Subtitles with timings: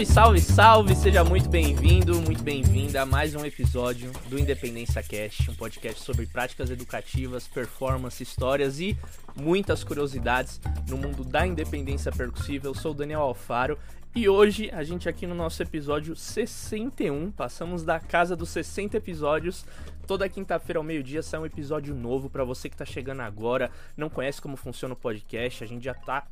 [0.00, 0.96] Salve, salve, salve!
[0.96, 6.24] Seja muito bem-vindo, muito bem-vinda a mais um episódio do Independência Cast, um podcast sobre
[6.24, 8.96] práticas educativas, performance, histórias e
[9.36, 10.58] muitas curiosidades
[10.88, 12.66] no mundo da independência percussiva.
[12.66, 13.78] Eu sou o Daniel Alfaro
[14.14, 19.66] e hoje a gente aqui no nosso episódio 61, passamos da casa dos 60 episódios.
[20.06, 24.08] Toda quinta-feira ao meio-dia sai um episódio novo para você que tá chegando agora, não
[24.08, 26.26] conhece como funciona o podcast, a gente já tá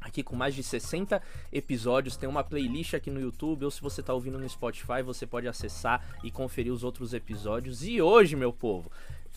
[0.00, 1.22] aqui com mais de 60
[1.52, 5.26] episódios, tem uma playlist aqui no YouTube, ou se você está ouvindo no Spotify, você
[5.26, 7.84] pode acessar e conferir os outros episódios.
[7.84, 8.90] E hoje, meu povo,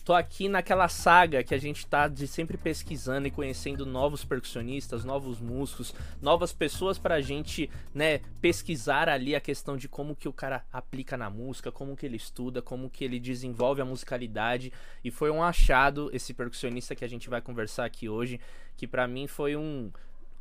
[0.04, 5.02] tô aqui naquela saga que a gente tá de sempre pesquisando e conhecendo novos percussionistas,
[5.02, 10.32] novos músicos, novas pessoas pra gente, né, pesquisar ali a questão de como que o
[10.32, 14.70] cara aplica na música, como que ele estuda, como que ele desenvolve a musicalidade.
[15.02, 18.38] E foi um achado esse percussionista que a gente vai conversar aqui hoje,
[18.76, 19.90] que para mim foi um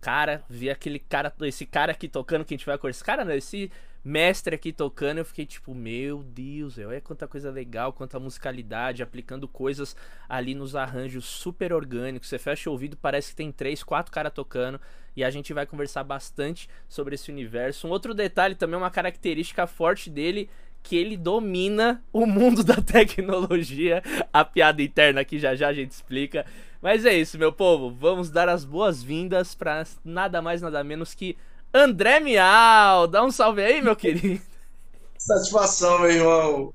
[0.03, 3.23] cara, vi aquele cara, esse cara aqui tocando, que a gente vai com esse cara,
[3.23, 3.71] não, esse
[4.03, 9.47] mestre aqui tocando, eu fiquei tipo, meu Deus, olha quanta coisa legal, quanta musicalidade, aplicando
[9.47, 9.95] coisas
[10.27, 12.27] ali nos arranjos super orgânicos.
[12.27, 14.79] Você fecha o ouvido, parece que tem três, quatro caras tocando.
[15.15, 17.87] E a gente vai conversar bastante sobre esse universo.
[17.87, 20.49] Um outro detalhe também, uma característica forte dele
[20.81, 24.03] que ele domina o mundo da tecnologia.
[24.33, 26.45] A piada interna que já já a gente explica.
[26.83, 27.95] Mas é isso, meu povo.
[27.97, 31.37] Vamos dar as boas-vindas para nada mais, nada menos que
[31.73, 33.07] André Miau.
[33.07, 34.43] Dá um salve aí, meu querido.
[35.17, 36.73] Satisfação, meu irmão.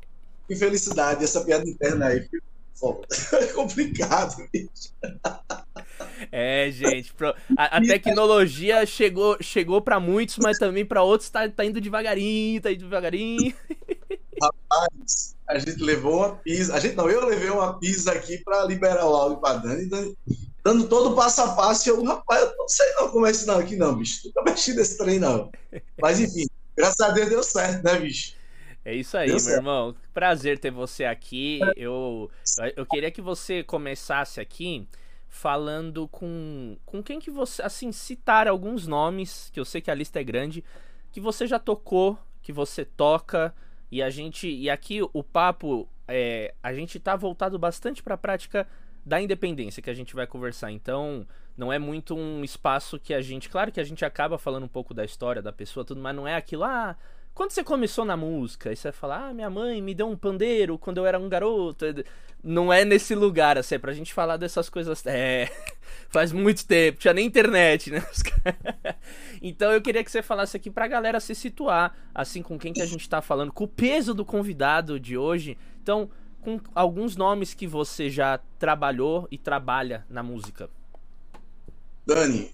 [0.48, 2.26] Que felicidade essa piada interna aí.
[3.32, 4.94] É complicado, bicho.
[6.30, 7.12] É, gente,
[7.56, 12.60] a, a, tecnologia chegou, chegou para muitos, mas também para outros tá, tá indo devagarinho,
[12.60, 13.52] tá indo devagarinho.
[14.42, 18.64] Rapaz, a gente levou uma pizza, a gente não, eu levei uma pizza aqui para
[18.64, 20.18] liberar o áudio para Dani, dando,
[20.64, 23.30] dando todo o passo a passo, e eu, rapaz, eu não sei não como é
[23.30, 25.50] isso não aqui não, bicho, nunca mexi nesse trem não.
[26.00, 26.46] Mas enfim,
[26.76, 28.36] graças a Deus deu certo, né, bicho?
[28.84, 29.56] É isso aí, Deu meu certo.
[29.58, 29.94] irmão.
[30.14, 31.60] Prazer ter você aqui.
[31.76, 32.30] Eu,
[32.74, 34.88] eu queria que você começasse aqui
[35.28, 39.94] falando com, com quem que você, assim, citar alguns nomes, que eu sei que a
[39.94, 40.64] lista é grande,
[41.12, 43.54] que você já tocou, que você toca,
[43.90, 48.18] e a gente, e aqui o papo, é, a gente tá voltado bastante para a
[48.18, 48.66] prática
[49.04, 50.70] da independência que a gente vai conversar.
[50.70, 51.26] Então,
[51.56, 54.68] não é muito um espaço que a gente, claro que a gente acaba falando um
[54.68, 56.96] pouco da história da pessoa, tudo, mas não é aquilo ah,
[57.38, 60.76] quando você começou na música, aí você falar, ah, minha mãe me deu um pandeiro
[60.76, 61.84] quando eu era um garoto.
[62.42, 65.06] Não é nesse lugar, assim, é pra gente falar dessas coisas.
[65.06, 65.48] É.
[66.10, 68.04] Faz muito tempo, tinha nem internet, né?
[69.40, 72.82] então eu queria que você falasse aqui pra galera se situar, assim, com quem que
[72.82, 75.56] a gente tá falando, com o peso do convidado de hoje.
[75.80, 76.10] Então,
[76.40, 80.68] com alguns nomes que você já trabalhou e trabalha na música.
[82.04, 82.50] Dani,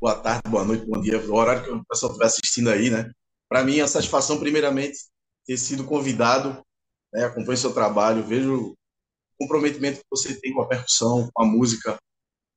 [0.00, 1.18] boa tarde, boa noite, bom dia.
[1.28, 3.10] O horário que o pessoal estiver assistindo aí, né?
[3.54, 4.98] Para mim, a satisfação, primeiramente,
[5.46, 6.60] ter sido convidado,
[7.12, 8.76] né, acompanho seu trabalho, vejo o
[9.38, 11.96] comprometimento que você tem com a percussão, com a música,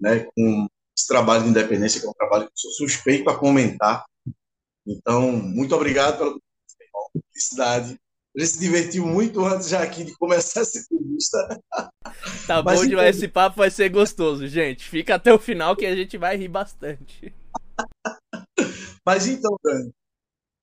[0.02, 3.38] né, com esse trabalho de independência, que é um trabalho que eu sou suspeito a
[3.38, 4.06] comentar.
[4.88, 8.00] Então, muito obrigado pela felicidade.
[8.36, 11.62] A gente se divertiu muito antes já aqui de começar essa entrevista.
[12.48, 14.84] Tá Mas, bom demais, esse papo vai ser gostoso, gente.
[14.84, 17.32] Fica até o final que a gente vai rir bastante.
[19.06, 19.94] Mas então, Dani,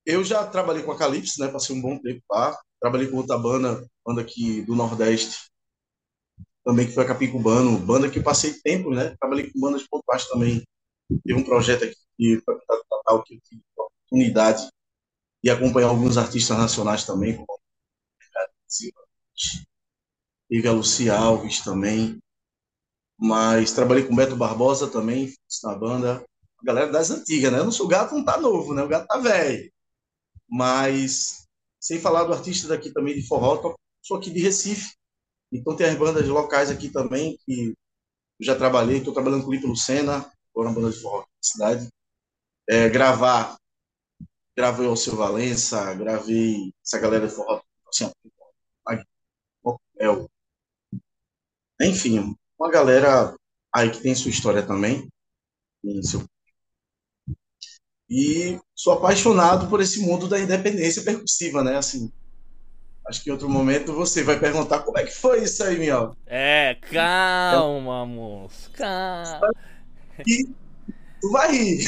[0.05, 1.47] eu já trabalhei com a Calypso, né?
[1.49, 2.57] Passei um bom tempo lá.
[2.79, 5.49] Trabalhei com outra banda, banda aqui do Nordeste,
[6.63, 9.15] também que foi a Capicubano, banda que eu passei tempo, né?
[9.19, 10.63] Trabalhei com bandas pontuais também.
[11.23, 14.67] Teve um projeto aqui que que eu tive a oportunidade
[15.43, 17.59] de acompanhar alguns artistas nacionais também, como
[20.49, 22.19] Iga Luci Alves também.
[23.17, 25.33] Mas trabalhei com Beto Barbosa também,
[25.63, 26.25] na banda.
[26.59, 27.59] A galera das antigas, né?
[27.59, 28.83] Eu não sou gato, não tá novo, né?
[28.83, 29.71] O gato tá velho.
[30.55, 31.49] Mas,
[31.81, 34.95] sem falar do artista daqui também de forró, sou aqui de Recife.
[35.51, 37.75] Então tem as bandas locais aqui também, que
[38.39, 41.25] eu já trabalhei, estou trabalhando com o Lipe Lucena, agora uma banda de forró na
[41.41, 41.89] cidade.
[42.69, 43.57] É, gravar,
[44.55, 48.09] gravei o Seu Valença, gravei essa galera de forró, assim,
[51.81, 53.35] é, enfim, uma galera
[53.75, 55.09] aí que tem sua história também,
[55.83, 56.25] tem seu
[58.09, 61.77] e sou apaixonado por esse mundo da independência percussiva, né?
[61.77, 62.11] Assim,
[63.07, 66.15] acho que em outro momento você vai perguntar como é que foi isso aí, Miel.
[66.25, 69.49] É, calma, moço, calma.
[70.25, 70.47] E
[71.21, 71.81] tu vai rir.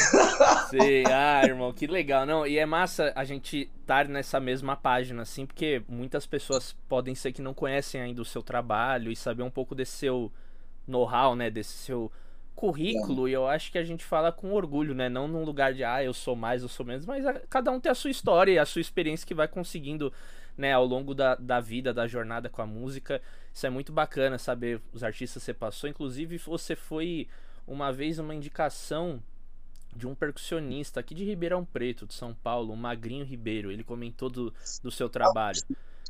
[0.69, 2.25] Sim, ah, irmão, que legal.
[2.25, 7.13] Não, e é massa a gente estar nessa mesma página, assim, porque muitas pessoas podem
[7.13, 10.31] ser que não conhecem ainda o seu trabalho e saber um pouco desse seu
[10.87, 11.49] know-how, né?
[11.49, 12.11] Desse seu
[12.57, 15.07] currículo e eu acho que a gente fala com orgulho, né?
[15.07, 17.79] Não num lugar de, ah, eu sou mais, eu sou menos, mas a, cada um
[17.79, 20.11] tem a sua história e a sua experiência que vai conseguindo,
[20.57, 23.21] né, ao longo da, da vida, da jornada com a música.
[23.53, 25.87] Isso é muito bacana saber os artistas que você passou.
[25.87, 27.27] Inclusive, você foi
[27.67, 29.21] uma vez uma indicação
[29.95, 33.71] de um percussionista aqui de Ribeirão Preto, de São Paulo, o Magrinho Ribeiro.
[33.71, 34.51] Ele comentou do,
[34.81, 35.59] do seu trabalho.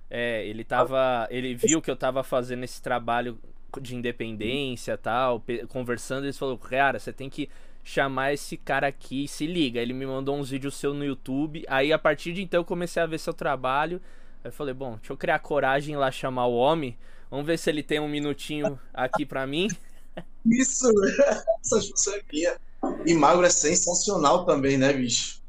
[0.09, 1.27] É, ele tava.
[1.29, 3.37] Ele viu que eu tava fazendo esse trabalho
[3.81, 7.49] de independência tal, conversando, eles falou, cara, você tem que
[7.83, 9.79] chamar esse cara aqui, se liga.
[9.79, 11.63] Ele me mandou uns vídeos seu no YouTube.
[11.69, 14.01] Aí a partir de então eu comecei a ver seu trabalho.
[14.43, 16.97] Aí eu falei, bom, deixa eu criar coragem lá chamar o homem.
[17.31, 19.67] Vamos ver se ele tem um minutinho aqui pra mim.
[20.45, 20.89] Isso,
[21.63, 22.57] essa discussão é minha.
[23.05, 25.41] E Magro é sensacional também, né, bicho?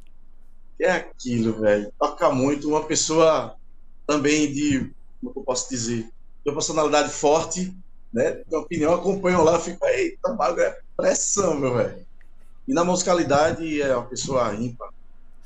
[0.80, 1.92] É aquilo, velho.
[1.98, 2.68] Toca muito.
[2.68, 3.56] Uma pessoa
[4.06, 7.76] também de, como eu posso dizer, de uma personalidade forte,
[8.12, 8.42] né?
[8.46, 12.06] Minha opinião, acompanham lá, fico, eita, Magro é pressão, meu velho.
[12.66, 14.90] E na musicalidade é uma pessoa ímpar.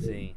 [0.00, 0.34] Sim.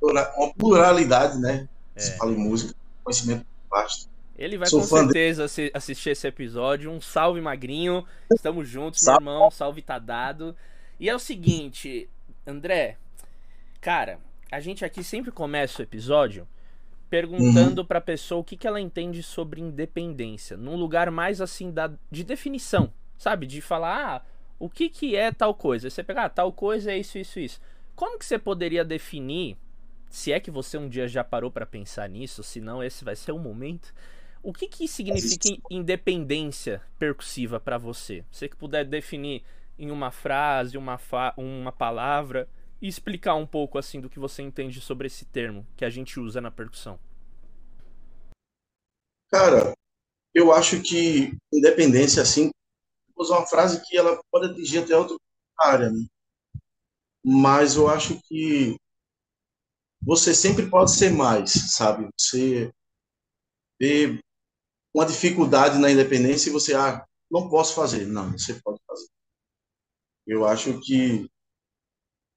[0.00, 1.68] Uma pluralidade, né?
[1.94, 2.00] É.
[2.00, 4.10] Se fala em música, conhecimento vasto.
[4.36, 6.90] Ele vai Sou com certeza assistir esse episódio.
[6.90, 8.04] Um salve, Magrinho.
[8.32, 9.24] Estamos juntos, salve.
[9.24, 9.50] meu irmão.
[9.50, 10.56] Salve tá dado.
[10.98, 12.08] E é o seguinte,
[12.46, 12.96] André.
[13.80, 14.18] Cara,
[14.50, 16.46] a gente aqui sempre começa o episódio
[17.12, 17.86] perguntando uhum.
[17.86, 20.56] pra pessoa o que, que ela entende sobre independência.
[20.56, 22.90] Num lugar mais assim da, de definição.
[23.18, 23.46] Sabe?
[23.46, 24.22] De falar, ah,
[24.58, 25.90] o que, que é tal coisa?
[25.90, 27.60] Você pegar, ah, tal coisa é isso, isso, isso.
[27.94, 29.58] Como que você poderia definir,
[30.08, 33.14] se é que você um dia já parou para pensar nisso, se não esse vai
[33.14, 33.92] ser o momento,
[34.42, 38.24] o que, que significa independência percussiva para você?
[38.30, 39.42] Você que puder definir
[39.78, 42.48] em uma frase, uma, fa uma palavra
[42.82, 46.18] e explicar um pouco assim do que você entende sobre esse termo que a gente
[46.18, 46.98] usa na percussão.
[49.30, 49.72] Cara,
[50.34, 52.50] eu acho que independência assim,
[53.14, 55.16] vou usar uma frase que ela pode atingir até outra
[55.58, 56.04] área, né?
[57.24, 58.76] mas eu acho que
[60.02, 62.08] você sempre pode ser mais, sabe?
[62.18, 62.72] Você
[63.80, 64.20] vê
[64.92, 68.06] uma dificuldade na independência e você, ah, não posso fazer.
[68.06, 69.06] Não, você pode fazer.
[70.26, 71.30] Eu acho que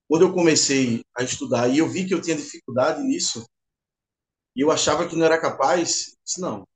[0.07, 3.45] quando eu comecei a estudar e eu vi que eu tinha dificuldade nisso,
[4.55, 6.67] e eu achava que não era capaz, disse, não,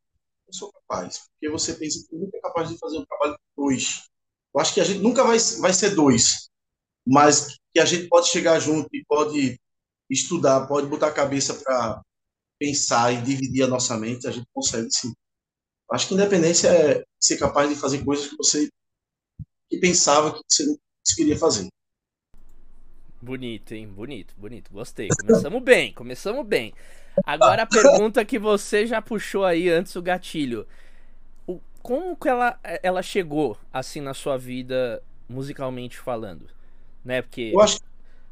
[0.47, 1.29] eu sou capaz.
[1.31, 4.09] Porque você pensa que nunca é capaz de fazer um trabalho dois.
[4.53, 6.49] Eu acho que a gente nunca vai, vai ser dois,
[7.07, 9.59] mas que a gente pode chegar junto e pode
[10.09, 12.01] estudar, pode botar a cabeça para
[12.57, 15.13] pensar e dividir a nossa mente, a gente consegue sim.
[15.91, 18.69] Acho que independência é ser capaz de fazer coisas que você
[19.69, 20.77] que pensava que você não
[21.15, 21.69] queria fazer.
[23.21, 23.87] Bonito, hein?
[23.87, 24.71] Bonito, bonito.
[24.71, 25.09] Gostei.
[25.09, 26.73] Começamos bem, começamos bem.
[27.25, 30.65] Agora a pergunta que você já puxou aí antes o gatilho.
[31.45, 36.47] O, como que ela, ela chegou assim na sua vida, musicalmente falando?
[37.03, 37.21] Né?
[37.21, 37.53] Porque.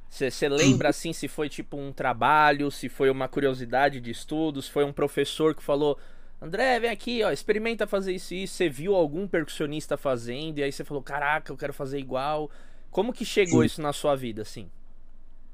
[0.09, 4.85] Você lembra assim se foi tipo um trabalho, se foi uma curiosidade de estudos, foi
[4.85, 5.99] um professor que falou:
[6.41, 8.53] André, vem aqui, ó, experimenta fazer isso e isso.
[8.53, 12.49] Você viu algum percussionista fazendo e aí você falou, caraca, eu quero fazer igual.
[12.89, 13.65] Como que chegou Sim.
[13.65, 14.69] isso na sua vida, assim?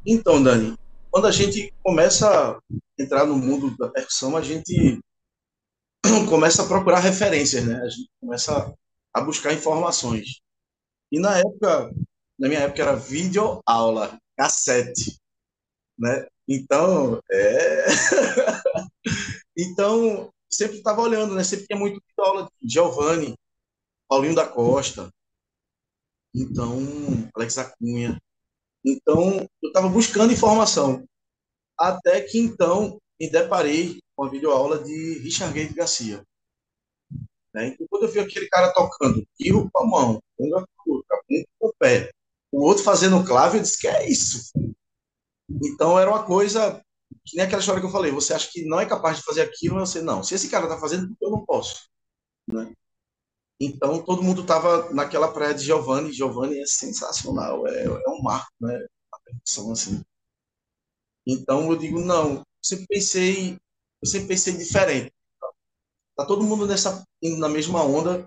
[0.05, 0.77] Então, Dani,
[1.11, 2.59] quando a gente começa a
[2.99, 4.99] entrar no mundo da percussão, a gente
[6.29, 7.75] começa a procurar referências, né?
[7.75, 8.73] A gente começa
[9.13, 10.41] a buscar informações.
[11.11, 11.91] E na época,
[12.37, 15.17] na minha época era vídeo aula, cassete,
[15.97, 16.25] né?
[16.47, 17.85] Então, é...
[19.57, 21.43] então sempre estava olhando, né?
[21.43, 23.35] Sempre tinha muito aula de Giovanni,
[24.07, 25.09] Paulinho da Costa,
[26.35, 26.79] então,
[27.35, 28.19] Alex Acunha.
[28.85, 31.05] Então, eu estava buscando informação.
[31.77, 36.23] Até que, então, me deparei com a videoaula de Richard Gate Garcia.
[37.53, 37.67] Né?
[37.67, 40.65] Então, quando eu vi aquele cara tocando tiro com a mão, com a
[41.59, 42.11] com o pé,
[42.51, 44.51] o outro fazendo clave, eu disse que é isso.
[45.49, 46.83] Então, era uma coisa
[47.25, 49.41] que nem aquela história que eu falei, você acha que não é capaz de fazer
[49.41, 50.23] aquilo, você não.
[50.23, 51.87] Se esse cara está fazendo, eu não posso.
[52.47, 52.73] Né?
[53.59, 56.11] Então todo mundo estava naquela praia de Giovanni.
[56.11, 58.85] Giovanni é sensacional, é, é um marco, né?
[59.13, 60.03] A percussão assim.
[61.25, 63.57] Então eu digo não, eu sempre pensei,
[64.01, 65.13] eu sempre pensei diferente.
[66.15, 68.25] Tá todo mundo nessa indo na mesma onda.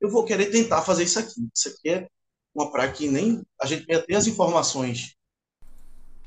[0.00, 1.48] Eu vou querer tentar fazer isso aqui.
[1.54, 2.08] Isso aqui é
[2.54, 5.16] uma praia que nem a gente ia ter as informações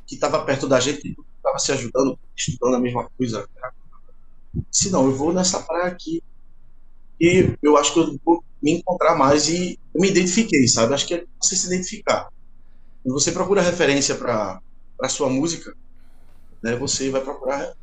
[0.07, 3.47] que estava perto da gente, estava se ajudando, estudando a mesma coisa.
[4.71, 6.23] Se não, eu vou nessa praia aqui.
[7.19, 10.93] E eu acho que eu vou me encontrar mais e eu me identifiquei, sabe?
[10.93, 12.29] Acho que é você se identificar.
[13.03, 14.59] Quando você procura referência para
[15.01, 15.73] a sua música,
[16.61, 17.73] né, você vai procurar.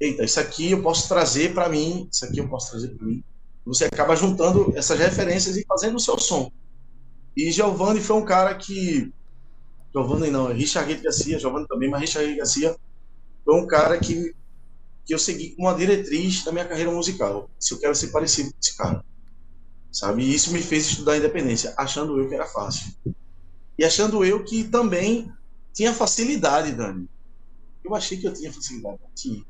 [0.00, 3.22] Eita, isso aqui eu posso trazer para mim, isso aqui eu posso trazer para mim.
[3.64, 6.50] Você acaba juntando essas referências e fazendo o seu som.
[7.36, 9.12] E Giovanni foi um cara que.
[9.92, 12.76] Giovanni não, é Richard Garcia, Giovanni também, mas Richard Garcia
[13.44, 14.34] foi um cara que,
[15.10, 17.50] que eu segui como uma diretriz da minha carreira musical.
[17.58, 19.04] Se eu quero ser parecido com esse cara.
[19.90, 20.22] Sabe?
[20.22, 22.94] E isso me fez estudar independência, achando eu que era fácil.
[23.76, 25.28] E achando eu que também
[25.74, 27.10] tinha facilidade, Dani.
[27.84, 29.00] Eu achei que eu tinha facilidade.
[29.16, 29.44] Tinha.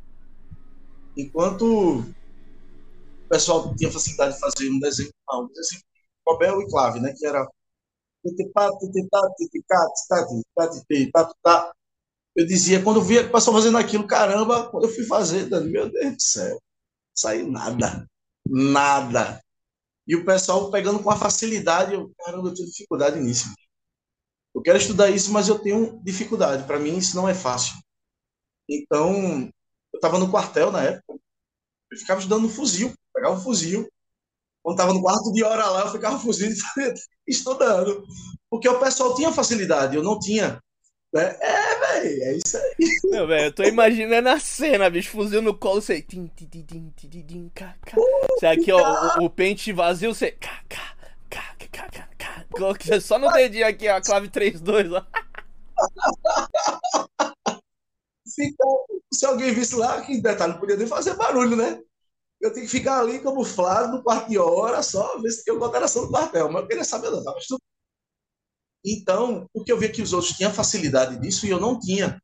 [1.14, 5.82] Enquanto o pessoal tinha facilidade de fazer um desenho, não, um desenho
[6.24, 7.12] Cobel e Clave, né?
[7.18, 7.46] Que era
[12.40, 15.70] eu dizia, quando eu via o pessoal fazendo aquilo, caramba, quando eu fui fazer, Dani,
[15.70, 16.62] meu Deus do céu,
[17.14, 18.08] saiu nada,
[18.46, 19.42] nada.
[20.06, 23.52] E o pessoal pegando com a facilidade, eu, caramba, eu tenho dificuldade nisso.
[24.54, 26.64] Eu quero estudar isso, mas eu tenho dificuldade.
[26.64, 27.74] Para mim, isso não é fácil.
[28.66, 29.42] Então,
[29.92, 31.20] eu estava no quartel na época,
[31.92, 33.86] eu ficava estudando no fuzil, pegava um fuzil.
[34.62, 36.50] Quando estava no quarto de hora lá, eu ficava fuzil
[37.28, 38.02] estudando.
[38.48, 40.58] Porque o pessoal tinha facilidade, eu não tinha.
[41.12, 41.36] Né?
[41.40, 41.69] É,
[42.02, 42.74] velho, é isso aí.
[43.04, 46.00] Meu, velho, eu tô imaginando a cena, bicho, fuzil no colo, você.
[46.02, 47.52] Tim, tim, tim, tim, tim, tim,
[48.38, 50.36] Você aqui, ó, o, o pente vazio, você.
[52.50, 55.04] Coloca só no dedinho aqui, ó, a clave 3-2, ó.
[59.12, 61.80] Se alguém visse lá, que detalhe, não podia nem fazer barulho, né?
[62.40, 65.68] Eu tenho que ficar ali camuflado no quarto de hora, só ver se tem alguma
[65.68, 66.50] alteração do quartel.
[66.50, 67.69] Mas eu queria saber, não, tava estudando.
[68.84, 72.20] Então, porque eu via que os outros tinham facilidade disso e eu não tinha.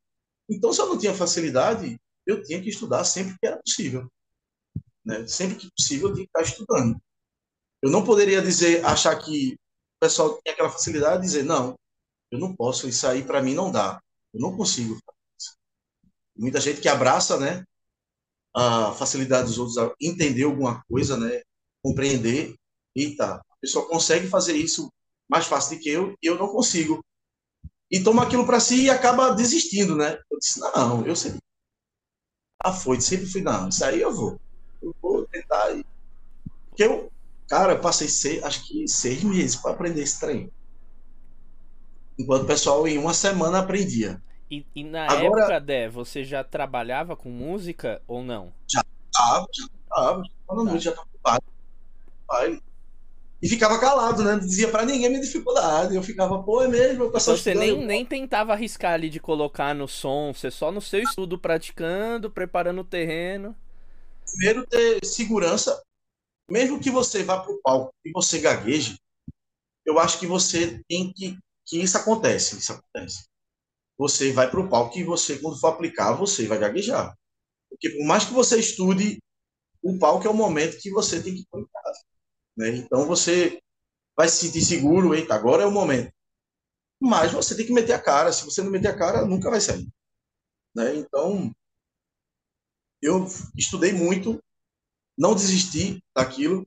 [0.49, 4.11] Então, se eu não tinha facilidade, eu tinha que estudar sempre que era possível.
[5.05, 5.27] Né?
[5.27, 7.01] Sempre que possível, eu tinha que estar estudando.
[7.83, 11.79] Eu não poderia dizer, achar que o pessoal tinha aquela facilidade de dizer, não,
[12.31, 14.01] eu não posso, isso aí para mim não dá.
[14.33, 14.99] Eu não consigo.
[16.37, 17.65] Muita gente que abraça, né,
[18.55, 21.43] a facilidade dos outros a entender alguma coisa, né,
[21.83, 22.55] compreender.
[22.95, 24.91] Eita, a pessoa consegue fazer isso
[25.29, 27.05] mais fácil do que eu e eu não consigo.
[27.91, 30.19] E toma aquilo para si e acaba desistindo, né?
[30.31, 31.35] Eu disse, não, eu sei.
[32.63, 34.41] Ah, foi, sempre fui, não, isso aí eu vou.
[34.83, 35.69] Eu vou tentar.
[36.69, 37.13] Porque eu,
[37.49, 40.51] cara, eu passei seis, acho que seis meses para aprender esse trem.
[42.19, 44.21] Enquanto o pessoal em uma semana aprendia.
[44.51, 48.53] E, e na Agora, época, Dé, você já trabalhava com música ou não?
[48.67, 50.23] Já estava, já estava.
[50.47, 50.79] Quando tá.
[50.79, 51.21] já estava no
[52.27, 52.63] baile.
[53.43, 54.33] E ficava calado, né?
[54.33, 55.95] Não dizia para ninguém minha dificuldade.
[55.95, 57.05] Eu ficava, pô, é mesmo.
[57.05, 60.81] Eu então você nem, nem tentava arriscar ali de colocar no som, você só no
[60.81, 63.55] seu estudo praticando, preparando o terreno.
[64.27, 65.81] Primeiro ter segurança,
[66.51, 68.97] mesmo que você vá para o palco e você gagueje,
[69.85, 73.25] eu acho que você tem que que isso acontece, isso acontece.
[73.99, 77.15] Você vai para o palco e você, quando for aplicar, você vai gaguejar.
[77.69, 79.19] Porque por mais que você estude,
[79.83, 81.45] o palco é o momento que você tem que.
[82.57, 82.77] Né?
[82.77, 83.61] Então você
[84.17, 86.13] vai se sentir seguro, eita, agora é o momento.
[87.01, 88.33] Mas você tem que meter a cara.
[88.33, 89.87] Se você não meter a cara, nunca vai sair.
[90.75, 90.97] Né?
[90.97, 91.55] Então,
[93.03, 94.43] eu estudei muito,
[95.17, 96.67] não desisti daquilo.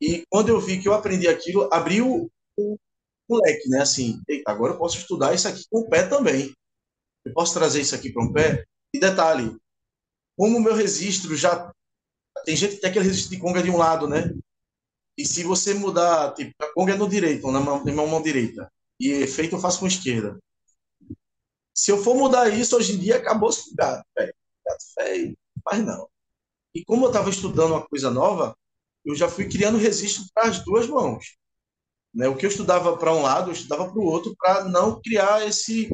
[0.00, 2.78] E quando eu vi que eu aprendi aquilo, abriu o,
[3.28, 3.82] o leque, né?
[3.82, 6.54] Assim, eita, agora eu posso estudar isso aqui com o pé também.
[7.24, 8.64] Eu posso trazer isso aqui para um pé.
[8.94, 9.56] E detalhe,
[10.36, 11.70] como o meu registro já
[12.44, 14.34] tem gente que tem aquele registro de conga de um lado, né?
[15.20, 18.72] E se você mudar, tipo, a conga é no direito, na mão, na mão direita,
[18.98, 20.38] e efeito eu faço com a esquerda.
[21.74, 24.34] Se eu for mudar isso, hoje em dia acabou o gato, velho.
[24.66, 26.08] Gato feio, mas não.
[26.74, 28.56] E como eu estava estudando uma coisa nova,
[29.04, 31.36] eu já fui criando registro para as duas mãos.
[32.14, 32.26] Né?
[32.26, 35.46] O que eu estudava para um lado, eu estudava para o outro, para não criar
[35.46, 35.90] esse.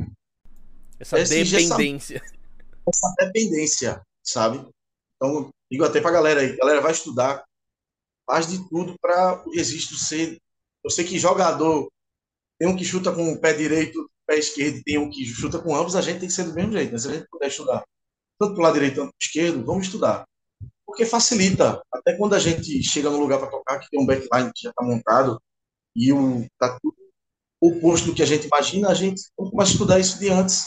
[1.01, 2.23] Essa esse, dependência.
[2.23, 4.65] Essa, essa, dependência, sabe?
[5.17, 7.45] Então, digo até para a galera aí: galera, vai estudar,
[8.27, 10.39] faz de tudo para o registro ser.
[10.85, 11.89] Eu sei que jogador
[12.59, 15.75] tem um que chuta com o pé direito, pé esquerdo, tem um que chuta com
[15.75, 16.93] ambos, a gente tem que ser do mesmo jeito.
[16.93, 16.99] Né?
[16.99, 17.85] Se a gente puder estudar
[18.39, 20.25] tanto para o lado direito quanto para o esquerdo, vamos estudar.
[20.85, 21.83] Porque facilita.
[21.93, 24.71] Até quando a gente chega no lugar para tocar, que tem um backline que já
[24.71, 25.41] está montado,
[25.95, 26.97] e o, tá tudo
[27.61, 30.67] oposto do que a gente imagina, a gente começa a estudar isso de antes.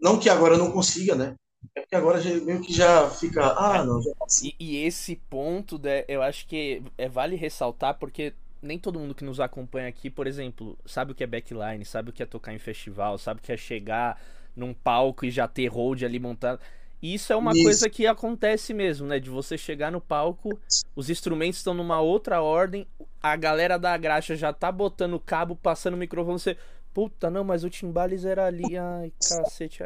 [0.00, 1.34] Não que agora não consiga, né?
[1.74, 4.10] É porque agora já, meio que já fica, ah, não, já
[4.42, 9.14] e, e, esse ponto, né, eu acho que é, vale ressaltar, porque nem todo mundo
[9.14, 12.26] que nos acompanha aqui, por exemplo, sabe o que é backline, sabe o que é
[12.26, 14.20] tocar em festival, sabe o que é chegar
[14.54, 16.60] num palco e já ter hold ali montado.
[17.02, 17.62] E isso é uma isso.
[17.62, 19.18] coisa que acontece mesmo, né?
[19.18, 20.58] De você chegar no palco,
[20.94, 22.86] os instrumentos estão numa outra ordem,
[23.22, 26.56] a galera da graxa já tá botando o cabo, passando o microfone, você.
[26.92, 29.84] Puta, não, mas o timbales era ali, ai, cacete.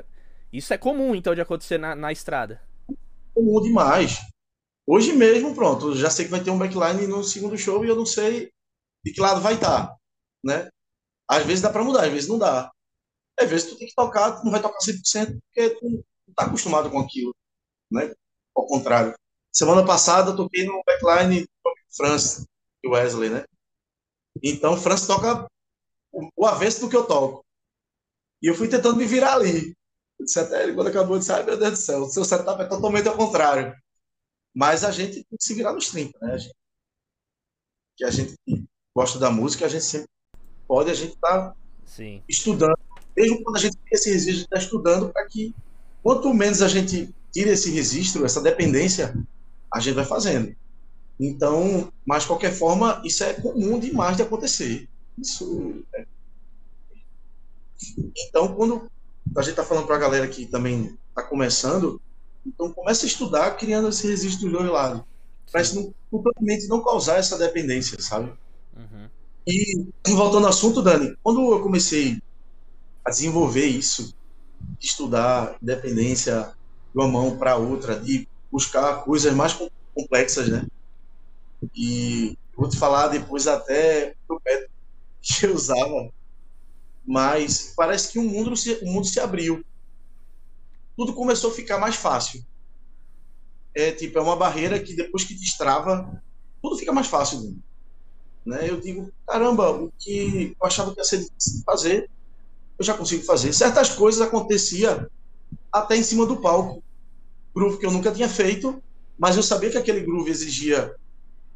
[0.54, 2.62] Isso é comum, então, de acontecer na, na estrada.
[3.34, 4.20] Comum demais.
[4.86, 7.96] Hoje mesmo, pronto, já sei que vai ter um backline no segundo show e eu
[7.96, 8.52] não sei
[9.04, 9.96] de que lado vai estar.
[10.44, 10.70] Né?
[11.28, 12.70] Às vezes dá para mudar, às vezes não dá.
[13.36, 16.44] Às vezes tu tem que tocar, tu não vai tocar 100% porque tu não tá
[16.44, 17.34] acostumado com aquilo,
[17.90, 18.14] né?
[18.54, 19.12] Ao contrário.
[19.50, 22.46] Semana passada eu toquei no backline do France
[22.84, 23.44] e Wesley, né?
[24.40, 25.48] Então, France toca
[26.12, 27.44] o avesso do que eu toco.
[28.40, 29.74] E eu fui tentando me virar ali.
[30.20, 32.62] Disse até ele, quando acabou, eu disse, ai meu Deus do céu, o seu setup
[32.62, 33.74] é totalmente ao contrário.
[34.54, 36.34] Mas a gente tem que se virar nos 30, né?
[36.34, 36.54] A gente,
[37.96, 38.34] que a gente
[38.94, 40.08] gosta da música, a gente sempre
[40.66, 41.54] pode, a gente tá
[41.84, 42.22] Sim.
[42.28, 42.78] estudando.
[43.16, 45.54] Mesmo quando a gente tem esse registro, a gente está estudando para que
[46.02, 49.14] quanto menos a gente tira esse registro, essa dependência,
[49.72, 50.54] a gente vai fazendo.
[51.18, 54.88] Então, mas de qualquer forma, isso é comum demais de acontecer.
[55.18, 56.06] Isso é...
[58.28, 58.90] Então, quando
[59.36, 62.00] a gente está falando para a galera que também está começando,
[62.46, 65.02] então começa a estudar criando esse registro dos dois lados.
[65.50, 68.32] Para isso não, totalmente não causar essa dependência, sabe?
[68.76, 69.08] Uhum.
[69.46, 72.20] E voltando ao assunto, Dani, quando eu comecei
[73.04, 74.14] a desenvolver isso,
[74.80, 76.54] estudar independência
[76.92, 79.56] de uma mão para outra, de buscar coisas mais
[79.94, 80.66] complexas, né?
[81.74, 84.70] E vou te falar depois até do método
[85.20, 86.10] que eu usava,
[87.06, 89.64] mas parece que o mundo se, o mundo se abriu.
[90.96, 92.44] Tudo começou a ficar mais fácil.
[93.74, 96.22] É tipo, é uma barreira que depois que destrava,
[96.62, 97.56] tudo fica mais fácil.
[98.46, 98.70] Né?
[98.70, 102.10] Eu digo, caramba, o que eu achava que ia ser difícil de fazer,
[102.78, 103.52] eu já consigo fazer.
[103.52, 105.10] Certas coisas acontecia
[105.72, 106.82] até em cima do palco.
[107.54, 108.82] Groove que eu nunca tinha feito,
[109.18, 110.94] mas eu sabia que aquele groove exigia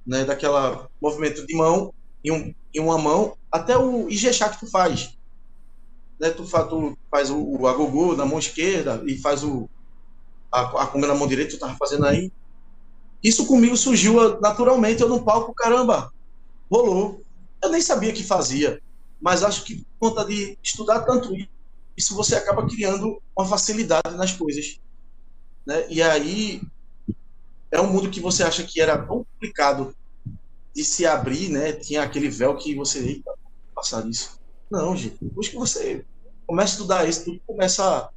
[0.07, 1.93] né, daquela movimento de mão
[2.25, 5.18] em, um, em uma mão, até o Ijexá que tu faz.
[6.19, 9.69] Né, tu, faz, tu faz o, o agogô na mão esquerda e faz o,
[10.51, 12.33] a, a conga na mão direita, tu tava fazendo aí.
[13.23, 16.13] Isso comigo surgiu naturalmente, eu no palco, caramba,
[16.71, 17.21] rolou.
[17.63, 18.81] Eu nem sabia que fazia,
[19.21, 21.33] mas acho que por conta de estudar tanto
[21.97, 24.78] isso, você acaba criando uma facilidade nas coisas.
[25.67, 25.85] Né?
[25.91, 26.63] E aí
[27.71, 29.95] é um mundo que você acha que era complicado
[30.75, 31.73] de se abrir, né?
[31.73, 33.33] Tinha aquele véu que você eita,
[33.75, 34.38] passar isso.
[34.71, 35.17] Não, gente.
[35.21, 36.04] Depois que você
[36.47, 38.11] começa a estudar isso, tudo começa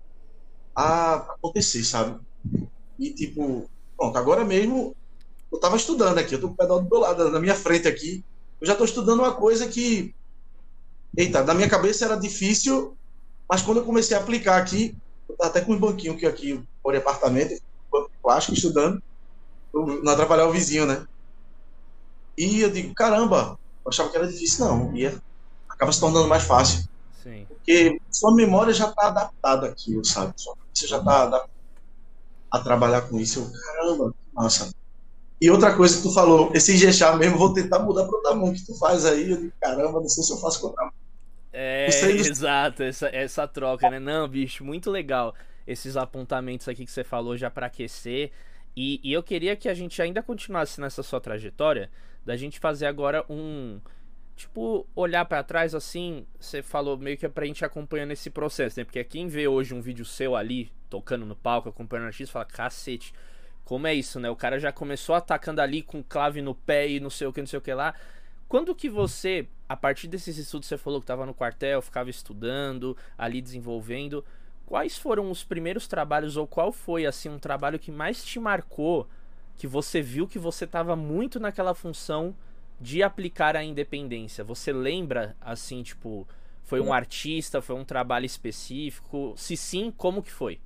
[0.75, 2.19] a, acontecer, sabe?
[2.99, 4.95] E tipo, pronto, agora mesmo
[5.51, 7.87] eu estava estudando aqui, eu tô com o pedal do meu lado, na minha frente
[7.87, 8.23] aqui.
[8.59, 10.13] Eu já estou estudando uma coisa que,
[11.17, 12.95] eita, na minha cabeça era difícil,
[13.49, 14.95] mas quando eu comecei a aplicar aqui,
[15.27, 17.61] eu tava até com um banquinho que aqui, por apartamento,
[18.21, 19.01] plástico, estudando,
[19.73, 21.05] não atrapalhar o vizinho, né?
[22.37, 24.95] E eu digo, caramba, eu achava que era difícil, não.
[24.95, 25.15] E é,
[25.81, 26.87] acaba se tornando mais fácil.
[27.23, 27.45] Sim.
[27.47, 30.33] Porque sua memória já está adaptada àquilo, sabe?
[30.71, 31.47] Você já está
[32.51, 33.39] a trabalhar com isso.
[33.39, 34.71] Eu, caramba, massa.
[35.41, 38.53] E outra coisa que tu falou, esse Ijexá mesmo, vou tentar mudar para outra mão
[38.53, 39.31] que tu faz aí.
[39.31, 40.93] Eu digo, caramba, não sei se eu faço com outra mão.
[41.51, 43.99] É, exato, essa, essa troca, né?
[43.99, 45.33] Não, bicho, muito legal
[45.65, 48.31] esses apontamentos aqui que você falou já para aquecer.
[48.75, 51.89] E, e, eu queria que a gente ainda continuasse nessa sua trajetória,
[52.25, 53.79] da gente fazer agora um.
[54.41, 58.79] Tipo, olhar para trás assim, você falou meio que é pra gente acompanhando esse processo,
[58.79, 58.83] né?
[58.83, 62.45] Porque quem vê hoje um vídeo seu ali, tocando no palco, acompanhando o artista, fala,
[62.45, 63.13] cacete,
[63.63, 64.31] como é isso, né?
[64.31, 67.39] O cara já começou atacando ali com clave no pé e não sei o que,
[67.39, 67.93] não sei o que lá.
[68.47, 72.97] Quando que você, a partir desses estudos, você falou que tava no quartel, ficava estudando,
[73.15, 74.25] ali desenvolvendo
[74.65, 79.07] quais foram os primeiros trabalhos ou qual foi assim um trabalho que mais te marcou,
[79.55, 82.35] que você viu que você estava muito naquela função
[82.81, 84.43] de aplicar a independência?
[84.43, 86.27] Você lembra assim, tipo,
[86.63, 89.33] foi um artista, foi um trabalho específico?
[89.37, 90.59] Se sim, como que foi?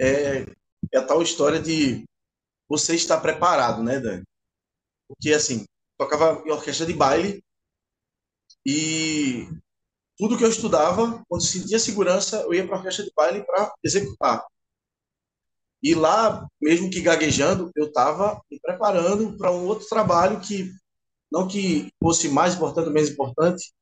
[0.00, 0.42] É,
[0.92, 2.04] é a tal história de
[2.68, 4.22] você estar preparado, né, Dani?
[5.08, 5.64] Porque assim,
[5.98, 7.42] tocava em orquestra de baile
[8.64, 9.48] e
[10.16, 13.74] tudo que eu estudava, quando sentia segurança, eu ia para a orquestra de baile para
[13.82, 14.46] executar.
[15.82, 20.70] E lá, mesmo que gaguejando, eu estava me preparando para um outro trabalho que,
[21.32, 23.72] não que fosse mais importante ou menos importante,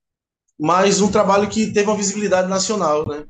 [0.58, 3.24] mas um trabalho que teve uma visibilidade nacional, né?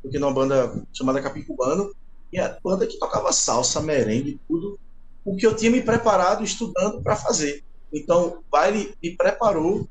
[0.00, 1.92] Porque numa banda chamada Capim Cubano,
[2.32, 4.78] e a banda que tocava salsa, merengue, tudo,
[5.24, 7.62] o que eu tinha me preparado estudando para fazer.
[7.92, 9.86] Então, o baile me preparou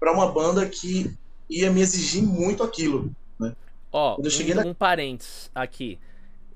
[0.00, 1.14] para uma banda que
[1.48, 3.10] ia me exigir muito aquilo.
[3.38, 3.54] Né?
[3.92, 4.66] Ó, cheguei um, na...
[4.66, 5.98] um parênteses aqui.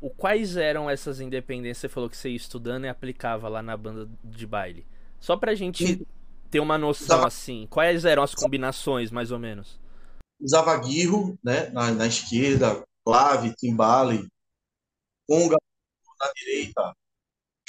[0.01, 1.79] O, quais eram essas independências?
[1.79, 4.87] Você falou que você ia estudando e aplicava lá na banda de baile.
[5.19, 6.07] Só pra gente e...
[6.51, 7.27] ter uma noção Usava...
[7.29, 7.67] assim.
[7.69, 9.79] Quais eram as combinações, mais ou menos?
[10.41, 11.69] Usava guirro, né?
[11.71, 14.27] Na, na esquerda, clave, timbale,
[15.29, 15.57] conga
[16.21, 16.95] na direita,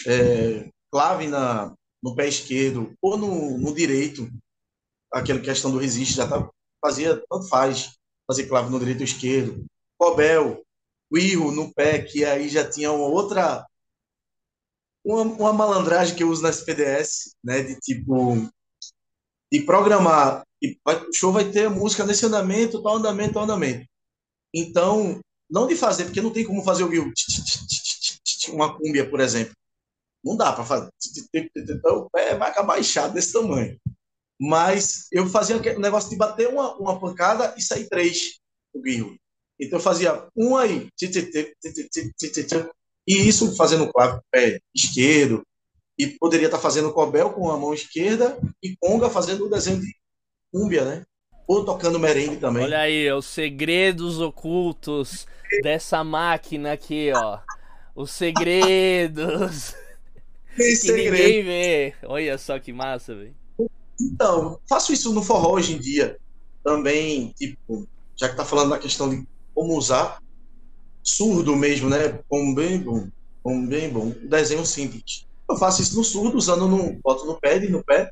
[0.07, 4.29] é, clave na, no pé esquerdo ou no, no direito,
[5.11, 6.49] aquela questão do resiste, já tá,
[6.83, 9.65] fazia, tanto faz, fazer clave no direito ou esquerdo.
[9.97, 10.63] Cobel,
[11.11, 13.65] o Irro no pé, que aí já tinha uma outra.
[15.03, 17.61] Uma, uma malandragem que eu uso na SPDS, né?
[17.61, 18.49] De tipo.
[19.51, 20.43] De programar.
[20.61, 23.85] E vai, o show vai ter música nesse andamento, tal andamento, tal andamento.
[24.53, 25.19] Então,
[25.49, 27.13] não de fazer, porque não tem como fazer o
[28.53, 29.53] uma cúmbia, por exemplo.
[30.23, 30.89] Não dá para fazer.
[31.33, 33.77] Então, o pé vai acabar inchado desse tamanho.
[34.39, 38.39] Mas eu fazia o negócio de bater uma, uma pancada e sair três
[38.73, 39.15] o guirro.
[39.61, 40.89] Então eu fazia um aí,
[43.07, 45.43] e isso fazendo o pé esquerdo,
[45.99, 49.93] e poderia estar fazendo cobel com a mão esquerda e conga fazendo o desenho de
[50.51, 51.03] cúmbia, né?
[51.47, 52.63] Ou tocando merengue também.
[52.63, 55.27] Olha aí, os segredos ocultos
[55.61, 57.39] dessa máquina aqui, ó.
[57.95, 59.75] Os segredos.
[60.55, 61.11] que segredo.
[61.11, 61.93] ninguém vê.
[62.03, 63.35] Olha só que massa, velho.
[63.99, 66.17] Então, faço isso no forró hoje em dia.
[66.63, 70.21] Também, tipo, já que tá falando da questão de como usar,
[71.03, 72.19] surdo mesmo, né?
[72.29, 73.07] Bom, bem bom,
[73.43, 74.13] bom, bem bom.
[74.23, 75.25] Desenho simples.
[75.49, 76.93] Eu faço isso no surdo, usando no.
[77.03, 78.11] boto no pé, no pé.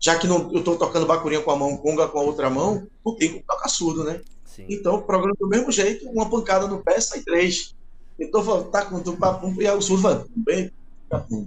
[0.00, 2.86] Já que não, eu tô tocando bacurinha com a mão, conga com a outra mão,
[3.04, 4.20] não tem como tocar surdo, né?
[4.44, 4.66] Sim.
[4.68, 7.74] Então, o programa do mesmo jeito, uma pancada no pé, sai três.
[8.18, 10.70] Então, tá com o papo, e aí o surdo vai, bem,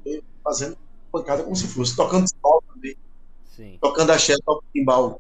[0.03, 0.77] bem, fazendo
[1.12, 2.95] pancada como se fosse, tocando sol também.
[3.55, 3.77] Sim.
[3.81, 5.19] Tocando axé, toca timbal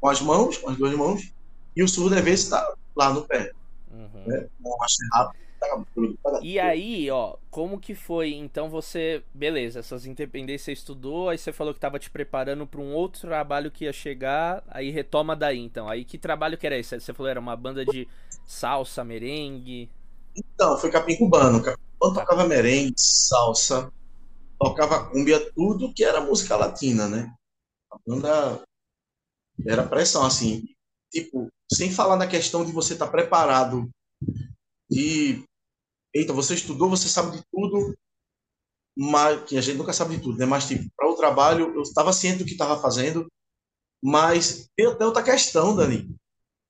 [0.00, 1.32] com as mãos, com as duas mãos,
[1.76, 3.52] e o surdo às vezes está lá no pé.
[3.90, 4.24] Uhum.
[4.26, 4.48] Né?
[5.12, 5.42] Rápido.
[6.22, 8.34] Tá e aí, ó, como que foi?
[8.34, 12.80] Então você, beleza, essas independências você estudou, aí você falou que estava te preparando para
[12.80, 15.88] um outro trabalho que ia chegar, aí retoma daí, então.
[15.88, 16.98] Aí que trabalho que era esse?
[16.98, 18.08] Você falou era uma banda de
[18.44, 19.88] salsa, merengue?
[20.34, 21.62] Então, foi capim cubano.
[21.62, 23.92] Capim cubano tocava merengue, salsa,
[24.58, 27.32] tocava cumbia, tudo que era música latina, né?
[27.90, 28.62] A banda
[29.64, 30.64] era pressão, assim,
[31.12, 33.88] tipo, sem falar na questão de você estar tá preparado
[34.90, 35.44] e
[36.14, 37.94] eita, você estudou, você sabe de tudo,
[38.96, 40.46] mas que a gente nunca sabe de tudo, né?
[40.46, 43.26] Mas tipo, para o trabalho, eu estava ciente do que estava fazendo,
[44.02, 46.14] mas tem até outra questão, Dani.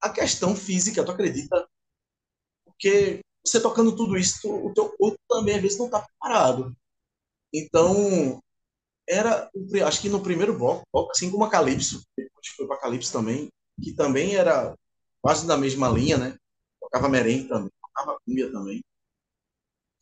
[0.00, 1.68] A questão física, tu acredita?
[2.64, 6.76] Porque você tocando tudo isso, o teu corpo também às vezes não está preparado.
[7.52, 8.40] Então,
[9.08, 9.50] era,
[9.86, 13.48] acho que no primeiro bloco, assim como a Calypso, depois foi para Calypso também,
[13.82, 14.74] que também era
[15.20, 16.36] quase da mesma linha, né?
[16.80, 18.84] Tocava merengue também, tocava cumbia também.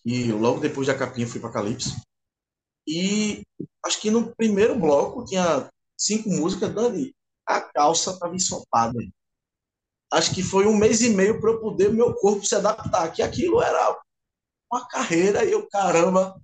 [0.05, 1.97] E logo depois da capinha fui para Calypso.
[2.87, 3.43] E
[3.85, 7.15] acho que no primeiro bloco tinha cinco músicas, Dani,
[7.47, 8.99] a calça estava ensopada.
[10.13, 13.23] Acho que foi um mês e meio para eu poder meu corpo se adaptar, que
[13.23, 14.01] aquilo era
[14.73, 16.41] uma carreira e eu, caramba,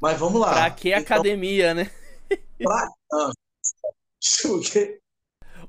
[0.00, 0.52] mas vamos lá.
[0.52, 1.90] Pra que então, academia, né?
[2.58, 2.90] Pra...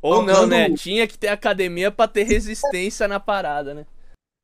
[0.01, 0.73] Ou não, né?
[0.75, 3.85] Tinha que ter academia para ter resistência na parada, né?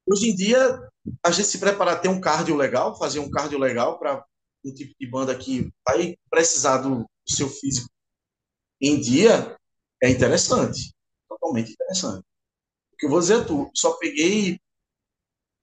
[0.08, 0.88] Hoje em dia,
[1.24, 4.24] a gente se prepara ter um cardio legal, fazer um cardio legal para
[4.64, 7.90] um tipo de banda que vai precisar do, seu físico
[8.82, 9.56] em dia,
[10.02, 10.94] é interessante.
[11.28, 12.24] Totalmente interessante.
[12.94, 14.60] O que eu vou dizer tu, só peguei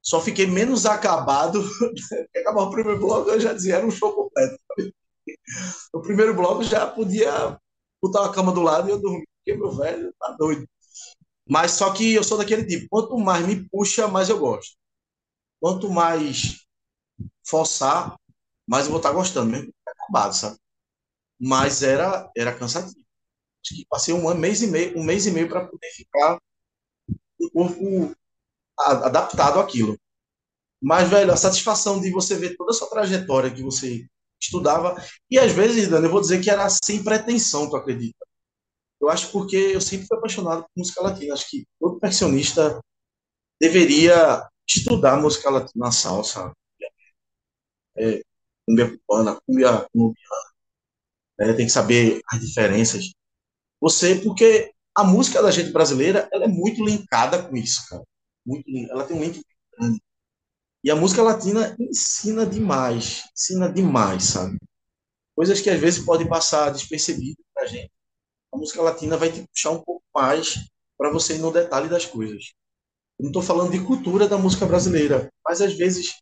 [0.03, 1.63] só fiquei menos acabado.
[2.37, 4.59] Acabar o primeiro bloco, eu já dizia, era um show completo.
[5.93, 7.57] O primeiro bloco já podia
[8.03, 10.69] botar a cama do lado e eu dormir, porque meu velho tá doido.
[11.49, 14.77] Mas só que eu sou daquele tipo, quanto mais me puxa, mais eu gosto.
[15.61, 16.65] Quanto mais
[17.45, 18.17] forçar,
[18.67, 20.59] mais eu vou estar tá gostando, mesmo acabado, sabe?
[21.41, 23.05] Mas era, era cansativo.
[23.65, 26.39] Acho que passei um, ano, mês e meio, um mês e meio para poder ficar
[27.41, 28.17] o corpo
[28.79, 29.99] adaptado àquilo.
[30.81, 34.07] Mas, velho, a satisfação de você ver toda a sua trajetória que você
[34.41, 34.97] estudava,
[35.31, 38.27] e às vezes, Dani, eu vou dizer que era sem pretensão, tu acredita?
[39.03, 41.35] Eu acho porque eu sempre fui apaixonado por música latina.
[41.35, 42.81] Acho que todo percussionista
[43.61, 46.53] deveria estudar música latina, salsa,
[47.97, 48.23] é,
[48.67, 50.43] cumbia cubana, cumbia colombiana.
[51.41, 53.13] É, tem que saber as diferenças.
[53.81, 58.05] Você, porque a música da gente brasileira, ela é muito linkada com isso, cara
[58.47, 59.43] muito ela tem um link
[59.79, 60.03] grande.
[60.85, 64.59] E a música latina ensina demais, ensina demais, sabe?
[65.37, 67.92] Coisas que às vezes podem passar despercebidas pra gente.
[68.53, 72.05] A música latina vai te puxar um pouco mais para você ir no detalhe das
[72.05, 72.53] coisas.
[73.19, 76.19] Eu não estou falando de cultura da música brasileira, mas às vezes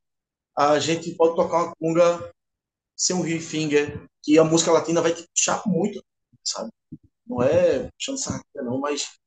[0.57, 2.33] a gente pode tocar uma conga
[2.97, 6.05] sem um riff finger, que a música latina vai te puxar muito,
[6.45, 6.71] sabe?
[7.27, 9.19] Não é puxando sardinha não, mas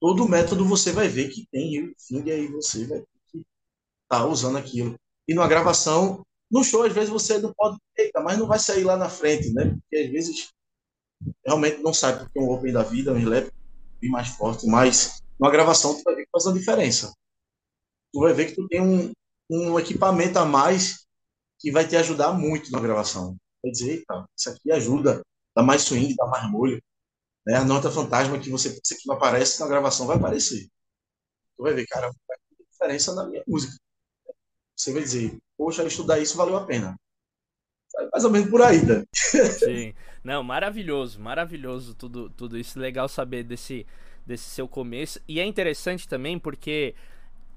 [0.00, 3.44] todo método você vai ver que tem fim, e aí você vai estar
[4.08, 4.94] tá usando aquilo.
[5.26, 8.84] E numa gravação, no show, às vezes você não pode, eita, mas não vai sair
[8.84, 9.70] lá na frente, né?
[9.70, 10.52] Porque às vezes
[11.44, 13.50] realmente não sai porque é um open da vida, um slap
[14.00, 17.12] bem mais forte, mas uma gravação tu vai ver que faz uma diferença.
[18.12, 19.12] Tu vai ver que tu tem um,
[19.50, 21.06] um equipamento a mais
[21.58, 23.36] que vai te ajudar muito na gravação.
[23.62, 25.22] Vai dizer, eita, isso aqui ajuda,
[25.54, 26.82] dá mais swing, dá mais molho.
[27.46, 27.56] Né?
[27.56, 30.68] A nota fantasma que você pensa que não aparece na gravação vai aparecer.
[31.56, 33.76] Tu vai ver, cara, vai ter diferença na minha música.
[34.76, 36.96] Você vai dizer, poxa, estudar isso valeu a pena.
[38.12, 39.04] Mais ou menos por aí, né?
[39.14, 39.94] Sim.
[40.22, 42.78] Não, maravilhoso, maravilhoso tudo, tudo isso.
[42.78, 43.86] Legal saber desse,
[44.24, 45.20] desse seu começo.
[45.26, 46.94] E é interessante também porque,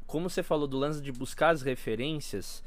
[0.07, 2.63] como você falou do lance de buscar as referências,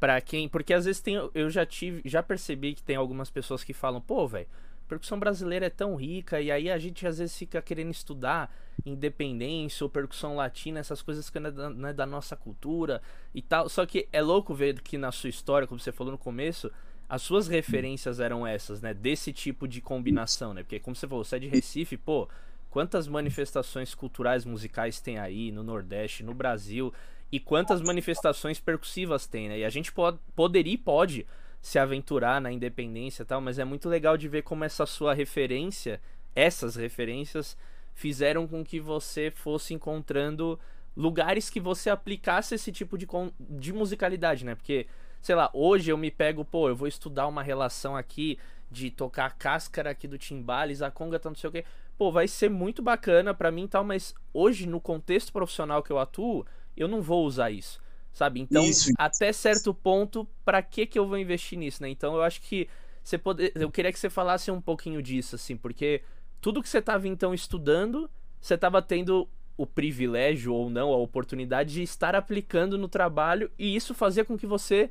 [0.00, 0.48] para quem.
[0.48, 1.14] Porque às vezes tem.
[1.34, 2.02] Eu já tive.
[2.04, 4.48] Já percebi que tem algumas pessoas que falam, pô, velho,
[4.88, 9.84] percussão brasileira é tão rica, e aí a gente às vezes fica querendo estudar independência
[9.84, 13.00] ou percussão latina, essas coisas que não é, da, não é da nossa cultura
[13.34, 13.68] e tal.
[13.68, 16.70] Só que é louco ver que na sua história, como você falou no começo,
[17.12, 18.94] as suas referências eram essas, né?
[18.94, 20.62] Desse tipo de combinação, né?
[20.62, 22.26] Porque, como você falou, você é de Recife, pô,
[22.70, 26.90] quantas manifestações culturais musicais tem aí no Nordeste, no Brasil,
[27.30, 29.58] e quantas manifestações percussivas tem, né?
[29.58, 31.26] E a gente pode, poderia e pode
[31.60, 35.12] se aventurar na independência e tal, mas é muito legal de ver como essa sua
[35.12, 36.00] referência,
[36.34, 37.58] essas referências,
[37.92, 40.58] fizeram com que você fosse encontrando
[40.96, 43.06] lugares que você aplicasse esse tipo de,
[43.38, 44.54] de musicalidade, né?
[44.54, 44.86] Porque
[45.22, 48.38] sei lá, hoje eu me pego, pô, eu vou estudar uma relação aqui
[48.70, 51.64] de tocar a cáscara aqui do timbales, a conga tá não sei o quê.
[51.96, 55.92] Pô, vai ser muito bacana para mim e tal, mas hoje no contexto profissional que
[55.92, 56.44] eu atuo,
[56.76, 57.80] eu não vou usar isso.
[58.12, 58.40] Sabe?
[58.40, 58.90] Então, isso.
[58.98, 61.88] até certo ponto, para que que eu vou investir nisso, né?
[61.88, 62.68] Então, eu acho que
[63.02, 66.02] você poder, eu queria que você falasse um pouquinho disso assim, porque
[66.40, 71.74] tudo que você tava então estudando, você tava tendo o privilégio ou não, a oportunidade
[71.74, 74.90] de estar aplicando no trabalho e isso fazia com que você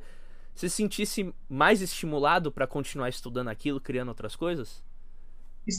[0.54, 4.82] se sentisse mais estimulado para continuar estudando aquilo, criando outras coisas?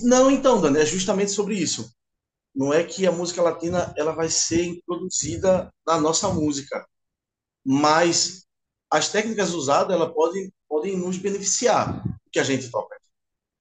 [0.03, 1.93] Não, então, Dani, é justamente sobre isso.
[2.55, 6.85] Não é que a música latina ela vai ser introduzida na nossa música,
[7.65, 8.45] mas
[8.89, 12.97] as técnicas usadas ela podem podem nos beneficiar que a gente toca.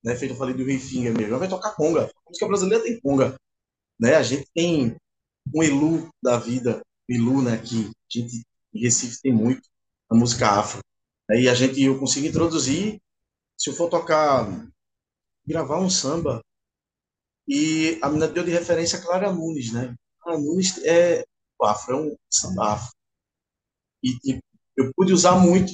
[0.03, 0.17] Né?
[0.17, 2.05] Feito eu falei do Rifinha mesmo, vai tocar conga.
[2.05, 3.37] A música brasileira tem conga,
[4.01, 4.15] né?
[4.17, 4.97] A gente tem
[5.55, 7.59] um elu da vida, elu, né?
[7.59, 8.43] Que a gente
[8.75, 9.63] em Recife tem muito
[10.11, 10.81] a música afro.
[11.31, 13.01] Aí a gente eu consigo introduzir,
[13.57, 14.47] se eu for tocar,
[15.47, 16.43] gravar um samba,
[17.47, 19.95] e a menina deu de referência a Clara Nunes, né?
[20.21, 21.25] Clara Nunes é
[21.63, 22.93] afro, é um samba afro.
[24.03, 24.41] E, e
[24.77, 25.73] eu pude usar muito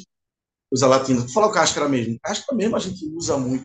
[0.70, 1.24] os latinos.
[1.24, 2.18] Tu falou cáscara mesmo.
[2.22, 3.64] Cáscara mesmo a gente usa muito.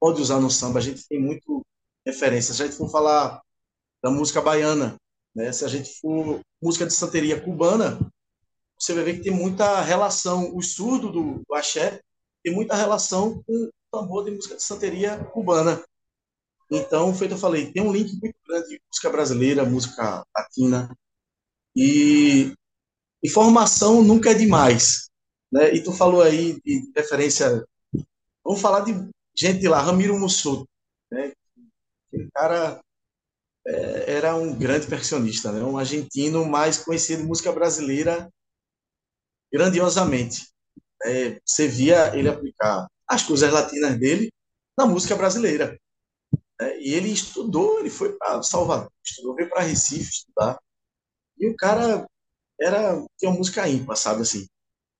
[0.00, 1.64] Pode usar no samba, a gente tem muito
[2.04, 2.52] referência.
[2.54, 3.40] Se a gente for falar
[4.02, 4.96] da música baiana,
[5.34, 5.52] né?
[5.52, 7.98] se a gente for música de santeria cubana,
[8.82, 12.00] você vai ver que tem muita relação, o surdo do, do axé
[12.42, 15.80] tem muita relação com o tambor de música de santeria cubana.
[16.68, 20.98] Então, feito eu falei, tem um link muito grande de música brasileira, música latina.
[21.76, 22.52] E
[23.22, 25.08] informação nunca é demais.
[25.52, 25.74] Né?
[25.74, 27.64] E tu falou aí de referência.
[28.42, 28.94] Vamos falar de
[29.32, 30.68] gente de lá, Ramiro Mussoto.
[31.08, 31.32] Né?
[32.08, 32.82] Aquele cara
[33.64, 35.62] é, era um grande percussionista, né?
[35.62, 38.28] um argentino mais conhecido música brasileira
[39.52, 40.48] grandiosamente.
[41.04, 44.32] É, você via ele aplicar as coisas latinas dele
[44.76, 45.78] na música brasileira.
[46.60, 50.58] É, e ele estudou, ele foi para Salvador, estudou, veio para Recife estudar.
[51.38, 52.06] E o cara
[52.60, 54.46] era tinha uma música ímpar, sabe assim.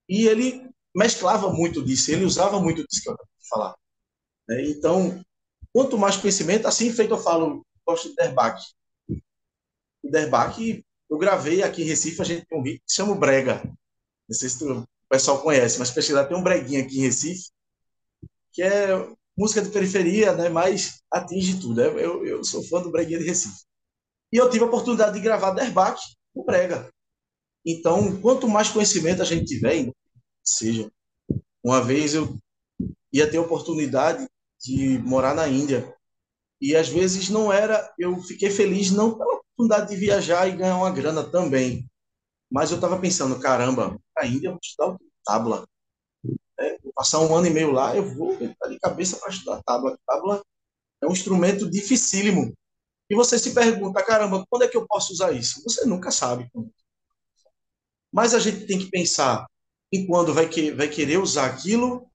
[0.08, 3.74] E ele mesclava muito disso, ele usava muito disso que eu acabei de falar.
[4.50, 5.24] É, então,
[5.72, 8.60] quanto mais conhecimento, assim feito eu falo, gosto de Derbach.
[10.02, 13.62] O Derbach, eu gravei aqui em Recife, a gente tem um hit que chama Brega.
[14.28, 17.50] Não sei se tu, o pessoal conhece, mas pesquisar tem um breguinho aqui em Recife,
[18.52, 18.88] que é
[19.36, 21.80] música de periferia, né, mas atinge tudo.
[21.80, 23.64] Eu, eu sou fã do breguinho de Recife.
[24.32, 26.00] E eu tive a oportunidade de gravar Derbach
[26.34, 26.90] no brega.
[27.64, 29.90] Então, quanto mais conhecimento a gente tiver,
[30.42, 30.90] seja,
[31.62, 32.36] uma vez eu
[33.12, 34.26] ia ter a oportunidade
[34.60, 35.94] de morar na Índia.
[36.60, 40.76] E às vezes não era, eu fiquei feliz não pela oportunidade de viajar e ganhar
[40.76, 41.88] uma grana também,
[42.52, 45.66] mas eu estava pensando, caramba, a Índia eu vou estudar o tábua.
[46.60, 49.62] É, vou passar um ano e meio lá, eu vou estar de cabeça para estudar
[49.62, 49.98] tábua.
[50.06, 50.44] Tábua
[51.02, 52.52] é um instrumento dificílimo.
[53.08, 55.62] E você se pergunta, caramba, quando é que eu posso usar isso?
[55.64, 56.46] Você nunca sabe.
[58.12, 59.46] Mas a gente tem que pensar
[59.90, 62.06] em quando vai, que, vai querer usar aquilo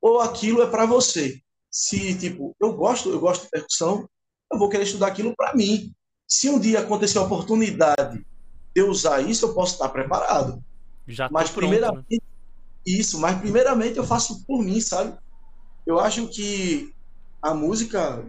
[0.00, 1.38] ou aquilo é para você.
[1.70, 4.08] Se, tipo, eu gosto, eu gosto de percussão,
[4.50, 5.94] eu vou querer estudar aquilo para mim.
[6.26, 8.24] Se um dia acontecer a oportunidade
[8.76, 10.62] de usar isso, eu posso estar preparado.
[11.08, 12.18] Já mas pronto, primeiramente, né?
[12.84, 15.16] isso, mas primeiramente eu faço por mim, sabe?
[15.86, 16.92] Eu acho que
[17.40, 18.22] a música,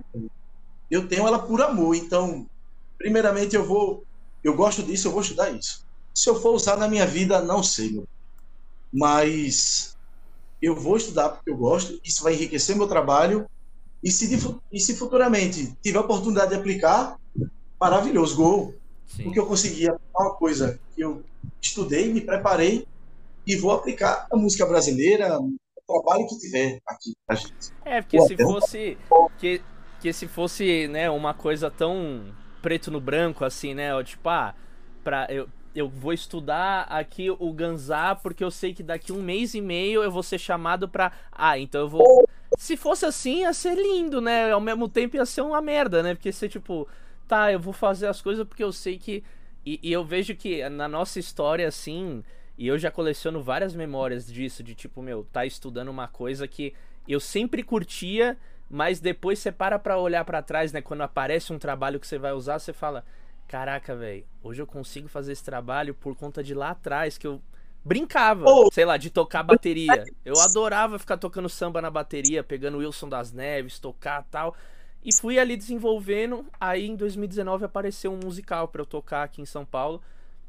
[0.89, 1.95] eu tenho ela por amor.
[1.95, 2.47] Então,
[2.97, 4.05] primeiramente, eu vou.
[4.41, 5.85] Eu gosto disso, eu vou estudar isso.
[6.13, 8.07] Se eu for usar na minha vida, não sei, meu.
[8.93, 9.97] Mas
[10.61, 13.45] eu vou estudar porque eu gosto, isso vai enriquecer meu trabalho.
[14.01, 14.29] E se,
[14.71, 17.17] e se futuramente tiver a oportunidade de aplicar,
[17.77, 18.75] maravilhoso, gol.
[19.07, 19.23] Sim.
[19.23, 21.23] Porque eu consegui aplicar uma coisa que eu
[21.61, 22.85] estudei, me preparei
[23.45, 25.55] e vou aplicar a música brasileira, o
[25.87, 27.71] trabalho que tiver aqui pra gente.
[27.85, 28.97] É, porque se fosse.
[29.39, 29.61] Que,
[30.01, 32.25] que se fosse, né, uma coisa tão
[32.61, 33.91] preto no branco, assim, né?
[34.03, 34.53] Tipo, ah,
[35.03, 39.53] pra, eu, eu vou estudar aqui o Ganzá porque eu sei que daqui um mês
[39.53, 41.11] e meio eu vou ser chamado pra.
[41.31, 42.29] Ah, então eu vou.
[42.57, 44.51] Se fosse assim, ia ser lindo, né?
[44.51, 46.13] Ao mesmo tempo ia ser uma merda, né?
[46.13, 46.87] Porque você, tipo,
[47.27, 49.23] tá, eu vou fazer as coisas porque eu sei que.
[49.65, 52.23] E, e eu vejo que na nossa história, assim.
[52.57, 56.73] E eu já coleciono várias memórias disso, de tipo, meu, tá estudando uma coisa que
[57.07, 58.35] eu sempre curtia,
[58.67, 60.81] mas depois você para pra olhar para trás, né?
[60.81, 63.05] Quando aparece um trabalho que você vai usar, você fala
[63.47, 67.41] caraca, velho, hoje eu consigo fazer esse trabalho por conta de lá atrás que eu
[67.83, 68.69] brincava, oh.
[68.71, 70.03] sei lá, de tocar bateria.
[70.25, 74.55] Eu adorava ficar tocando samba na bateria, pegando Wilson das Neves, tocar tal.
[75.07, 76.45] E fui ali desenvolvendo.
[76.59, 80.01] Aí em 2019 apareceu um musical para eu tocar aqui em São Paulo,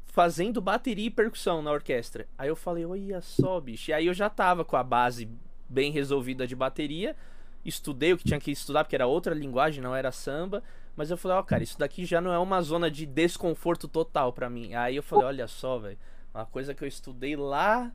[0.07, 2.27] fazendo bateria e percussão na orquestra.
[2.37, 3.89] Aí eu falei, olha só, bicho.
[3.89, 5.29] E aí eu já tava com a base
[5.69, 7.15] bem resolvida de bateria.
[7.63, 10.61] Estudei o que tinha que estudar, porque era outra linguagem, não era samba.
[10.93, 13.87] Mas eu falei, ó, oh, cara, isso daqui já não é uma zona de desconforto
[13.87, 14.73] total para mim.
[14.73, 15.97] Aí eu falei, olha só, velho,
[16.33, 17.93] uma coisa que eu estudei lá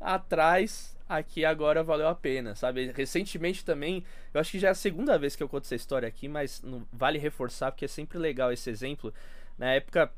[0.00, 2.92] atrás, aqui agora valeu a pena, sabe?
[2.92, 6.08] Recentemente também, eu acho que já é a segunda vez que eu conto essa história
[6.08, 9.12] aqui, mas não, vale reforçar porque é sempre legal esse exemplo.
[9.58, 10.10] Na época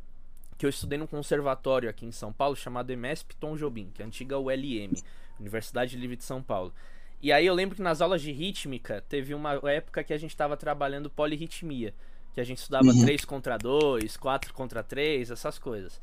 [0.57, 4.05] que eu estudei num conservatório aqui em São Paulo chamado EMESP Tom Jobim, que é
[4.05, 4.94] a antiga ULM,
[5.38, 6.72] Universidade Livre de São Paulo.
[7.20, 10.31] E aí eu lembro que nas aulas de rítmica teve uma época que a gente
[10.31, 11.92] estava trabalhando polirritmia
[12.37, 13.01] que a gente estudava uhum.
[13.01, 15.99] 3 contra 2, 4 contra 3, essas coisas.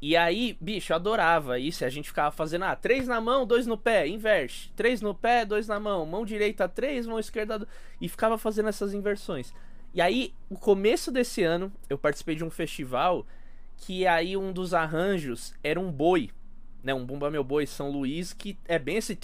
[0.00, 1.84] E aí, bicho, eu adorava isso.
[1.84, 4.72] A gente ficava fazendo, ah, 3 na mão, 2 no pé, inverte.
[4.76, 6.06] 3 no pé, 2 na mão.
[6.06, 7.66] Mão direita 3, mão esquerda.
[8.00, 9.52] E ficava fazendo essas inversões.
[9.92, 13.26] E aí, no começo desse ano, eu participei de um festival
[13.76, 16.30] que aí um dos arranjos era um boi.
[16.80, 19.18] Né, um Bumba Meu Boi São Luís, que é bem esse.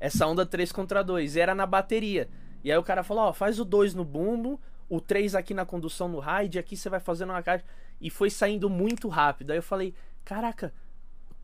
[0.00, 1.36] Essa onda 3 contra 2.
[1.36, 2.28] E era na bateria.
[2.64, 5.64] E aí o cara falou: Ó, faz o 2 no bumbo o 3 aqui na
[5.64, 7.64] condução no ride, aqui você vai fazendo uma caixa.
[8.04, 9.50] E foi saindo muito rápido.
[9.50, 9.94] Aí eu falei,
[10.26, 10.74] caraca,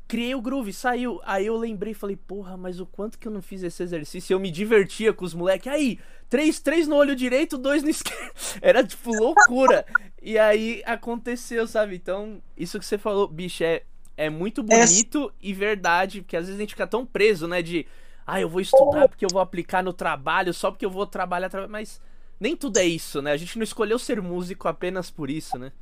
[0.07, 1.19] criei o groove, saiu.
[1.25, 4.35] Aí eu lembrei, falei, porra, mas o quanto que eu não fiz esse exercício?
[4.35, 5.73] Eu me divertia com os moleques.
[5.73, 8.35] Aí, três, três no olho direito, dois no esquerdo.
[8.61, 9.87] Era tipo loucura.
[10.21, 11.97] e aí aconteceu, sabe?
[11.97, 13.85] Então, isso que você falou, bicho, é,
[14.19, 15.47] é muito bonito é...
[15.49, 17.63] e verdade, porque às vezes a gente fica tão preso, né?
[17.63, 17.87] De,
[18.27, 21.51] ah, eu vou estudar porque eu vou aplicar no trabalho, só porque eu vou trabalhar,
[21.71, 22.03] mas
[22.39, 23.33] nem tudo é isso, né?
[23.33, 25.73] A gente não escolheu ser músico apenas por isso, né?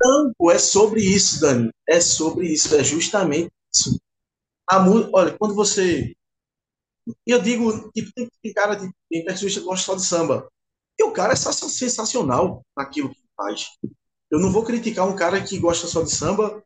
[0.00, 1.70] Não, é sobre isso, Dani.
[1.88, 4.00] É sobre isso, é justamente isso.
[4.68, 4.78] A
[5.12, 6.14] olha, quando você.
[7.26, 10.48] Eu digo, tipo, tem, cara, de, tem percussista que gosta só de samba.
[10.98, 13.70] E o cara é sensacional naquilo que faz.
[14.30, 16.62] Eu não vou criticar um cara que gosta só de samba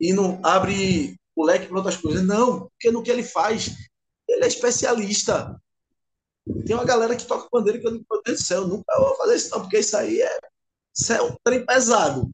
[0.00, 2.22] e não abre o leque para outras coisas.
[2.22, 3.70] Não, porque no que ele faz,
[4.28, 5.60] ele é especialista.
[6.66, 9.16] Tem uma galera que toca pandeiro que eu digo, meu Deus do céu, nunca vou
[9.16, 10.38] fazer isso não, porque isso aí é,
[10.94, 12.30] isso é um trem pesado.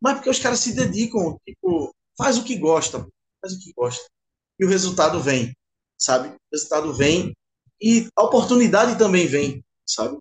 [0.00, 3.06] Mas porque os caras se dedicam, tipo, faz o que gosta,
[3.40, 4.04] faz o que gosta.
[4.58, 5.54] E o resultado vem,
[5.96, 6.28] sabe?
[6.28, 7.34] O resultado vem
[7.80, 10.18] e a oportunidade também vem, sabe?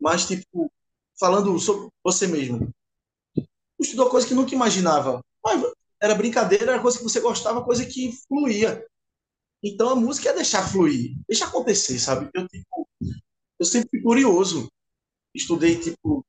[0.00, 0.70] Mas, tipo,
[1.18, 2.70] falando sobre você mesmo,
[3.80, 5.22] estudou coisa que nunca imaginava.
[5.44, 5.62] Mas
[6.00, 8.84] era brincadeira, era coisa que você gostava, coisa que fluía.
[9.62, 12.28] Então a música é deixar fluir, deixa acontecer, sabe?
[12.34, 12.88] Eu, tipo,
[13.58, 14.68] eu sempre fui curioso.
[15.34, 16.24] Estudei, tipo,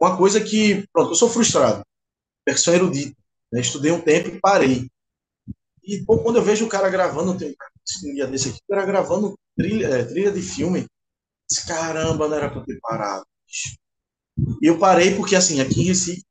[0.00, 0.86] uma coisa que.
[0.92, 1.82] Pronto, eu sou frustrado.
[2.50, 3.16] Versão erudita.
[3.52, 3.60] Né?
[3.60, 4.90] Estudei um tempo e parei.
[5.84, 7.54] E pô, quando eu vejo o cara gravando, tem
[8.04, 10.86] um dia desse aqui, o cara gravando trilha, é, trilha de filme.
[11.48, 13.26] Disse, caramba, não era pra ter parado.
[14.62, 16.22] E eu parei porque, assim, aqui em Recife,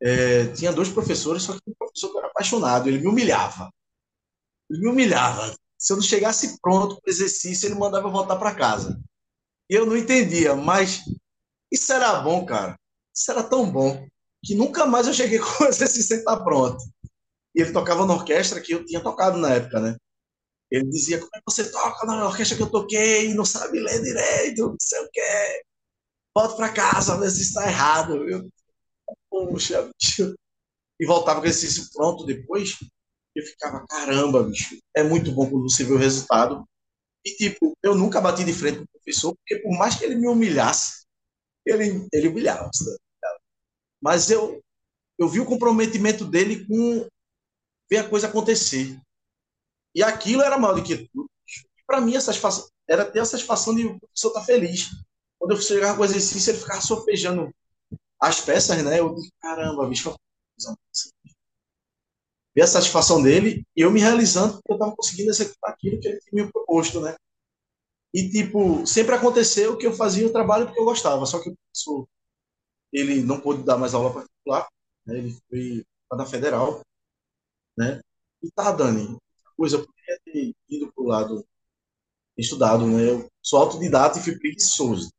[0.00, 3.70] é, tinha dois professores, só que o professor era apaixonado, ele me humilhava.
[4.68, 5.54] Ele me humilhava.
[5.78, 9.00] Se eu não chegasse pronto para o exercício, ele mandava voltar para casa.
[9.70, 11.02] E eu não entendia, mas
[11.70, 12.78] isso era bom, cara.
[13.14, 14.06] Isso era tão bom
[14.44, 16.82] que nunca mais eu cheguei com o exercício estar pronto.
[17.54, 19.96] E ele tocava na orquestra que eu tinha tocado na época, né?
[20.70, 23.34] Ele dizia: Como é que você toca na orquestra que eu toquei?
[23.34, 25.62] Não sabe ler direito, não sei o quê.
[26.34, 28.28] Volta para casa, ver se está errado.
[28.28, 28.48] Eu,
[29.30, 30.34] Poxa, bicho.
[31.00, 32.76] E voltava com exercício pronto depois
[33.34, 36.64] eu ficava, caramba, bicho, é muito bom quando você vê o resultado.
[37.24, 40.16] E, tipo, eu nunca bati de frente com o professor, porque por mais que ele
[40.16, 41.04] me humilhasse,
[41.66, 42.70] ele, ele humilhava.
[42.74, 42.98] Sabe?
[44.02, 44.60] Mas eu,
[45.16, 47.06] eu vi o comprometimento dele com
[47.88, 49.00] ver a coisa acontecer.
[49.94, 51.30] E aquilo era maior do que tudo.
[51.86, 54.90] Para mim, a satisfação, era ter a satisfação de o professor estar tá feliz.
[55.38, 57.54] Quando eu chegava com o exercício, ele ficava sofejando
[58.20, 58.98] as peças, né?
[58.98, 60.14] Eu disse, caramba, bicho,
[62.54, 66.08] ver a satisfação dele e eu me realizando porque eu estava conseguindo executar aquilo que
[66.08, 67.14] ele tinha me proposto, né?
[68.14, 71.56] E, tipo, sempre aconteceu que eu fazia o trabalho porque eu gostava, só que o
[71.56, 72.06] professor,
[72.92, 74.68] ele não pôde dar mais aula particular,
[75.06, 75.18] né?
[75.18, 76.80] ele foi para a federal,
[77.76, 78.00] né?
[78.42, 79.16] E tá, Dani,
[79.56, 81.46] coisa, eu poderia ter ido para o lado
[82.36, 83.08] estudado, né?
[83.08, 85.10] Eu sou autodidata e fui preguiçoso.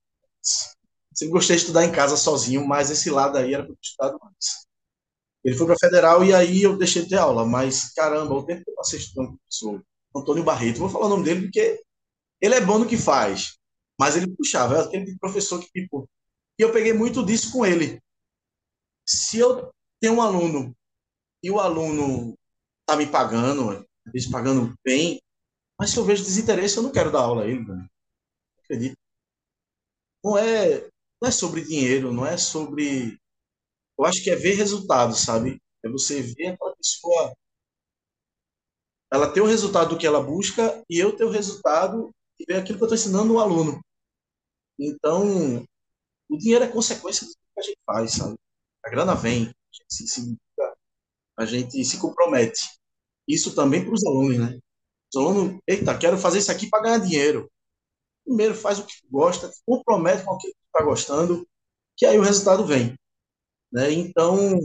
[1.13, 4.65] Sempre gostei de estudar em casa sozinho, mas esse lado aí era para estudado mais.
[5.43, 8.63] Ele foi para federal e aí eu deixei de ter aula, mas caramba, o tempo
[8.63, 9.84] que eu passei estudando com o professor
[10.15, 11.82] Antônio Barreto, vou falar o nome dele porque
[12.41, 13.57] ele é bom no que faz,
[13.99, 16.09] mas ele puxava, é aquele professor que, tipo,
[16.58, 18.01] e eu peguei muito disso com ele.
[19.06, 20.76] Se eu tenho um aluno
[21.41, 22.38] e o aluno
[22.86, 25.22] tá me pagando, eles pagando bem,
[25.80, 27.88] mas se eu vejo desinteresse, eu não quero dar aula a ele, né?
[28.64, 28.97] acredito.
[30.24, 30.89] Não é,
[31.22, 33.20] não é sobre dinheiro, não é sobre
[33.97, 35.62] eu acho que é ver resultado, sabe?
[35.84, 37.36] É você ver aquela pessoa,
[39.12, 42.60] ela ter o resultado do que ela busca e eu ter o resultado e ver
[42.60, 43.80] aquilo que eu estou ensinando o aluno.
[44.80, 45.64] Então,
[46.34, 48.36] o dinheiro é consequência do que a gente faz, sabe?
[48.84, 50.38] A grana vem, a gente se, se,
[51.38, 52.61] a gente se compromete.
[53.27, 54.59] Isso também para os alunos, né?
[55.13, 57.51] Os alunos, eita, quero fazer isso aqui para ganhar dinheiro.
[58.25, 61.47] Primeiro faz o que gosta, compromete com o que está gostando,
[61.95, 62.97] que aí o resultado vem.
[63.71, 63.91] Né?
[63.91, 64.57] Então,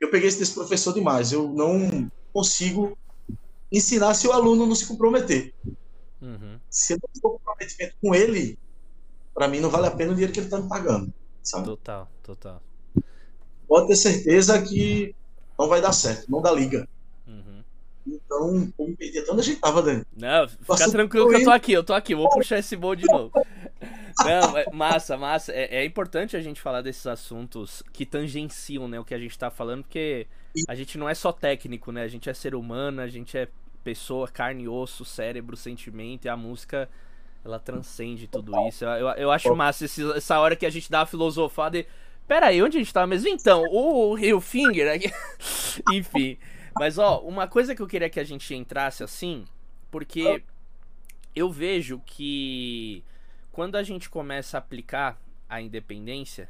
[0.00, 1.30] eu peguei esse professor demais.
[1.30, 2.98] Eu não consigo
[3.70, 5.54] ensinar se o aluno não se comprometer.
[6.20, 6.58] Uhum.
[6.68, 8.58] Se eu não for comprometimento com ele,
[9.38, 11.12] para mim não vale a pena o dinheiro que ele está me pagando.
[11.44, 11.64] Sabe?
[11.64, 12.60] Total, total.
[13.68, 15.14] Pode ter certeza que
[15.56, 16.88] não vai dar certo, não dá liga.
[17.24, 17.62] Uhum.
[18.04, 20.04] Então, como perdi até onde a gente tava, Dani.
[20.16, 23.06] Não, fica tranquilo que eu tô aqui, eu tô aqui, vou puxar esse bol de
[23.06, 23.30] novo.
[24.18, 25.52] Não, é massa, massa.
[25.52, 29.38] É, é, importante a gente falar desses assuntos que tangenciam, né, o que a gente
[29.38, 30.26] tá falando, porque
[30.66, 32.02] a gente não é só técnico, né?
[32.02, 33.46] A gente é ser humano, a gente é
[33.84, 36.88] pessoa, carne e osso, cérebro, sentimento, e a música,
[37.48, 38.84] ela transcende tudo isso.
[38.84, 41.86] Eu, eu, acho massa esse, essa hora que a gente dá a filosofada e...
[42.26, 43.28] Pera aí, onde a gente tava mesmo?
[43.28, 45.10] Então, o Rio Finger aqui...
[45.92, 46.36] Enfim.
[46.78, 49.44] Mas, ó, uma coisa que eu queria que a gente entrasse assim,
[49.90, 50.42] porque
[51.34, 53.02] eu vejo que
[53.50, 55.18] quando a gente começa a aplicar
[55.48, 56.48] a independência,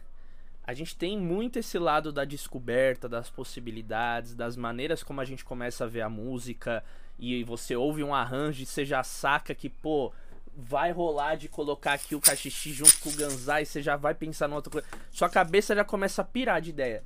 [0.68, 5.42] a gente tem muito esse lado da descoberta, das possibilidades, das maneiras como a gente
[5.42, 6.84] começa a ver a música
[7.18, 10.12] e você ouve um arranjo e você já saca que, pô,
[10.60, 14.50] vai rolar de colocar aqui o cachixi junto com o ganzai, você já vai pensar
[14.50, 14.88] em outra coisa.
[15.08, 17.04] Sua cabeça já começa a pirar de ideia.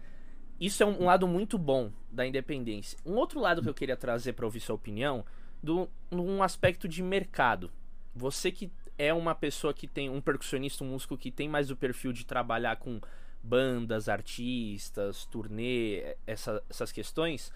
[0.59, 2.99] Isso é um, um lado muito bom da independência.
[3.05, 5.23] Um outro lado que eu queria trazer para ouvir sua opinião,
[5.63, 7.71] do, num aspecto de mercado.
[8.15, 11.77] Você que é uma pessoa que tem um percussionista, um músico que tem mais o
[11.77, 13.01] perfil de trabalhar com
[13.43, 17.53] bandas, artistas, turnê, essa, essas questões,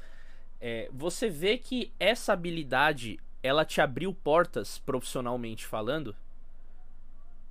[0.61, 6.15] é, você vê que essa habilidade ela te abriu portas profissionalmente falando?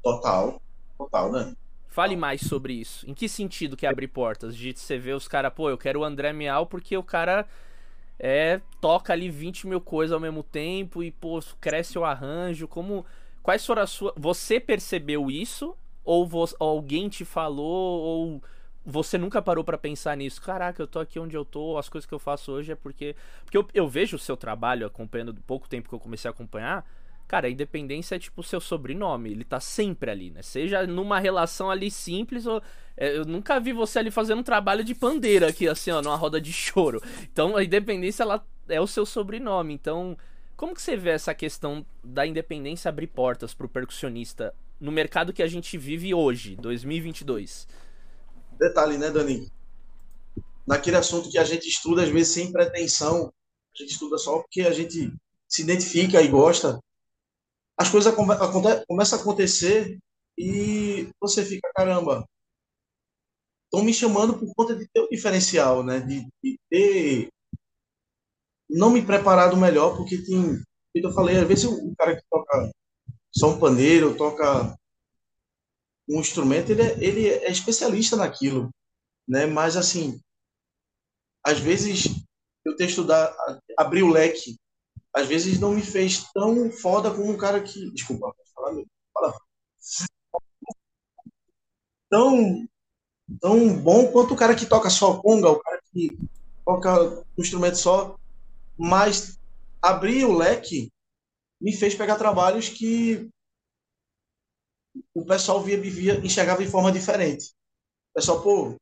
[0.03, 0.61] Total,
[0.97, 1.55] total, né?
[1.87, 3.09] Fale mais sobre isso.
[3.09, 4.55] Em que sentido que abre portas?
[4.55, 7.47] De você ver os caras, pô, eu quero o André Miau porque o cara
[8.19, 12.67] é, toca ali 20 mil coisas ao mesmo tempo e, pô, cresce o arranjo.
[12.67, 13.05] Como
[13.45, 14.11] Quais foram as suas.
[14.17, 15.77] Você percebeu isso?
[16.03, 18.01] Ou, você, ou alguém te falou?
[18.01, 18.43] Ou
[18.85, 20.41] você nunca parou para pensar nisso?
[20.41, 23.15] Caraca, eu tô aqui onde eu tô, as coisas que eu faço hoje é porque.
[23.43, 26.31] Porque eu, eu vejo o seu trabalho acompanhando do pouco tempo que eu comecei a
[26.31, 26.85] acompanhar.
[27.27, 30.43] Cara, a independência é tipo o seu sobrenome, ele tá sempre ali, né?
[30.43, 32.61] Seja numa relação ali simples ou.
[32.95, 36.15] É, eu nunca vi você ali fazendo um trabalho de pandeira aqui, assim, ó, numa
[36.15, 37.01] roda de choro.
[37.23, 39.73] Então a independência, ela é o seu sobrenome.
[39.73, 40.15] Então,
[40.55, 45.33] como que você vê essa questão da independência abrir portas para o percussionista no mercado
[45.33, 47.67] que a gente vive hoje, 2022?
[48.59, 49.51] Detalhe, né, Dani?
[50.65, 53.31] Naquele assunto que a gente estuda, às vezes, sem pretensão,
[53.73, 55.13] a gente estuda só porque a gente
[55.47, 56.79] se identifica e gosta,
[57.77, 58.33] as coisas come
[58.87, 59.99] começam a acontecer
[60.37, 62.25] e você fica, caramba,
[63.65, 65.99] estão me chamando por conta de ter o diferencial, né?
[65.99, 67.29] De, de ter
[68.69, 70.41] não me preparado melhor, porque tem,
[70.93, 72.71] como eu falei, às vezes o cara que toca
[73.31, 74.75] só um paneiro, toca
[76.07, 78.69] um instrumento, ele é, ele é especialista naquilo,
[79.27, 79.45] né?
[79.45, 80.19] Mas assim,
[81.43, 82.05] às vezes
[82.65, 83.35] eu que estudar,
[83.77, 84.55] abrir o leque
[85.15, 87.89] às vezes não me fez tão foda como um cara que.
[87.91, 88.73] Desculpa, falar
[89.13, 89.33] fala.
[92.09, 92.67] Tão,
[93.39, 96.17] tão bom quanto o cara que toca só conga, o cara que
[96.65, 97.01] toca
[97.37, 98.17] um instrumento só.
[98.77, 99.39] Mas
[99.81, 100.91] abrir o leque
[101.61, 103.29] me fez pegar trabalhos que
[105.13, 107.53] o pessoal via, via enxergava de forma diferente.
[108.11, 108.75] O pessoal, pô,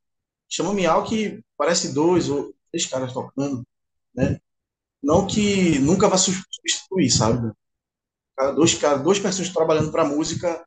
[0.50, 3.66] chama Miau que parece dois ou três caras tocando,
[4.14, 4.40] né?
[5.02, 7.52] Não que nunca vai substituir, sabe?
[8.56, 10.66] Dois, cara, duas pessoas trabalhando para música,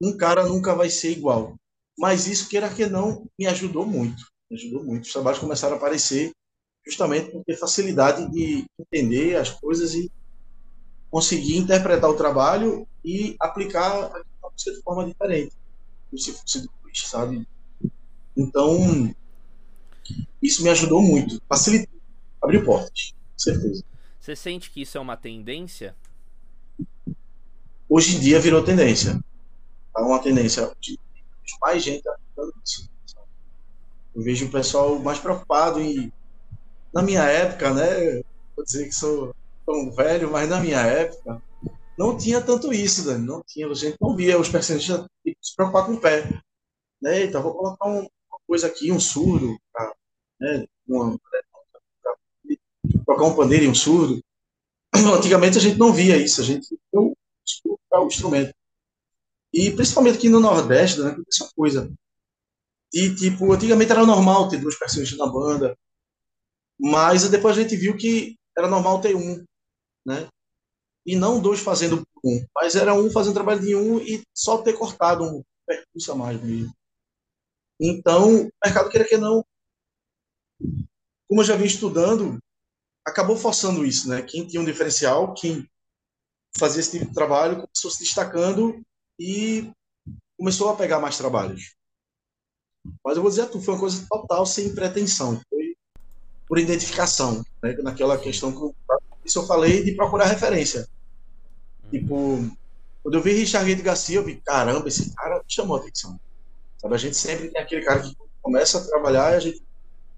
[0.00, 1.56] um cara nunca vai ser igual.
[1.96, 4.22] Mas isso, queira que não, me ajudou muito.
[4.50, 5.04] Me ajudou muito.
[5.04, 6.32] Os trabalhos começaram a aparecer
[6.84, 10.10] justamente por ter facilidade de entender as coisas e
[11.10, 14.10] conseguir interpretar o trabalho e aplicar
[14.58, 15.54] música de forma diferente.
[16.16, 17.46] Se fosse do sabe?
[18.36, 19.14] Então,
[20.42, 21.40] isso me ajudou muito.
[21.48, 21.98] Facilitou.
[22.42, 23.84] Abriu portas certeza.
[24.20, 25.94] Você sente que isso é uma tendência?
[27.88, 29.22] Hoje em dia virou tendência.
[29.96, 30.98] É uma tendência de
[31.60, 32.88] mais gente aplicando isso.
[34.14, 36.12] Eu vejo o pessoal mais preocupado em.
[36.92, 38.22] Na minha época, né?
[38.56, 39.34] Vou dizer que sou
[39.64, 41.40] tão velho, mas na minha época
[41.98, 43.26] não tinha tanto isso, Dani.
[43.26, 45.04] Não tinha, a gente não via os percentistas
[45.42, 46.28] se preocupar com o pé.
[47.02, 47.24] Né?
[47.24, 49.92] Então, vou colocar um, uma coisa aqui, um surdo, pra,
[50.40, 50.66] né?
[50.86, 51.18] uma,
[53.04, 54.22] tocar um pandeiro e um surdo.
[54.94, 57.12] Antigamente a gente não via isso, a gente não
[57.92, 58.54] o instrumento.
[59.52, 61.90] E principalmente aqui no Nordeste, né, essa coisa.
[62.92, 65.76] E, tipo, antigamente era normal ter duas pessoas na banda,
[66.78, 69.44] mas depois a gente viu que era normal ter um,
[70.06, 70.28] né?
[71.08, 74.74] E não dois fazendo um, mas era um fazendo trabalho de um e só ter
[74.74, 76.70] cortado um percurso a mais mesmo.
[77.80, 79.42] Então, o mercado queira que não,
[81.26, 82.38] como eu já vim estudando,
[83.06, 84.20] acabou forçando isso, né?
[84.20, 85.66] Quem tinha um diferencial, quem
[86.58, 88.78] fazia esse tipo de trabalho, começou se destacando
[89.18, 89.72] e
[90.36, 91.74] começou a pegar mais trabalhos.
[93.02, 95.74] Mas eu vou dizer a tu, foi uma coisa total sem pretensão, foi
[96.46, 97.72] por identificação, né?
[97.82, 98.76] Naquela questão que
[99.24, 100.86] isso eu falei de procurar referência.
[101.90, 102.50] Tipo,
[103.02, 106.18] quando eu vi Richard Garcia, eu vi, caramba, esse cara chamou a atenção.
[106.78, 109.62] Sabe, a gente sempre tem aquele cara que começa a trabalhar e a gente,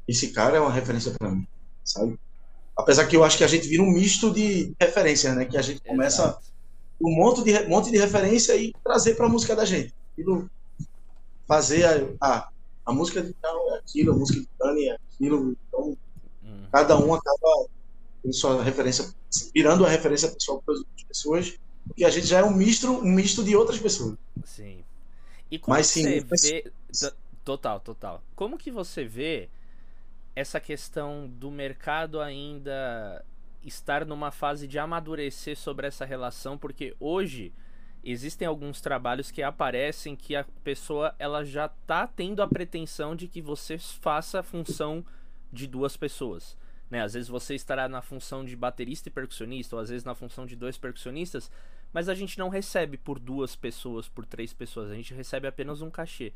[0.06, 1.46] esse cara é uma referência para mim,
[1.84, 2.18] sabe?
[2.76, 5.44] Apesar que eu acho que a gente vira um misto de referências, né?
[5.44, 6.42] Que a gente começa Exato.
[7.00, 9.94] um monte de, monte de referência e trazer para a música da gente.
[10.12, 10.50] Aquilo,
[11.46, 12.48] fazer a, a,
[12.86, 15.56] a música de tal é aquilo, a música de Dani é aquilo.
[15.68, 15.96] Então,
[16.44, 16.66] hum.
[16.72, 17.66] cada um acaba
[18.30, 19.12] sua referência,
[19.54, 22.88] virando a referência pessoal para as outras pessoas, porque a gente já é um misto,
[22.90, 24.16] um misto de outras pessoas.
[24.44, 24.84] Sim.
[25.50, 27.12] E como Mas, sim, você vê.
[27.44, 28.22] Total, total.
[28.36, 29.48] Como que você vê
[30.36, 33.24] essa questão do mercado ainda
[33.62, 37.52] estar numa fase de amadurecer sobre essa relação, porque hoje
[38.02, 43.28] existem alguns trabalhos que aparecem que a pessoa ela já tá tendo a pretensão de
[43.28, 45.04] que você faça a função
[45.52, 46.56] de duas pessoas.
[46.90, 47.02] Né?
[47.02, 50.44] Às vezes você estará na função de baterista e percussionista, ou às vezes na função
[50.44, 51.50] de dois percussionistas,
[51.92, 55.80] mas a gente não recebe por duas pessoas, por três pessoas, a gente recebe apenas
[55.82, 56.32] um cachê.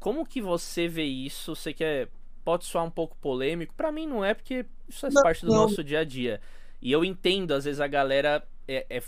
[0.00, 1.54] Como que você vê isso?
[1.54, 2.08] Você que é
[2.44, 3.74] pode soar um pouco polêmico.
[3.74, 5.62] para mim não é, porque isso faz não, parte do não.
[5.62, 6.40] nosso dia a dia.
[6.80, 8.42] E eu entendo, às vezes, a galera.
[8.66, 9.02] É, é,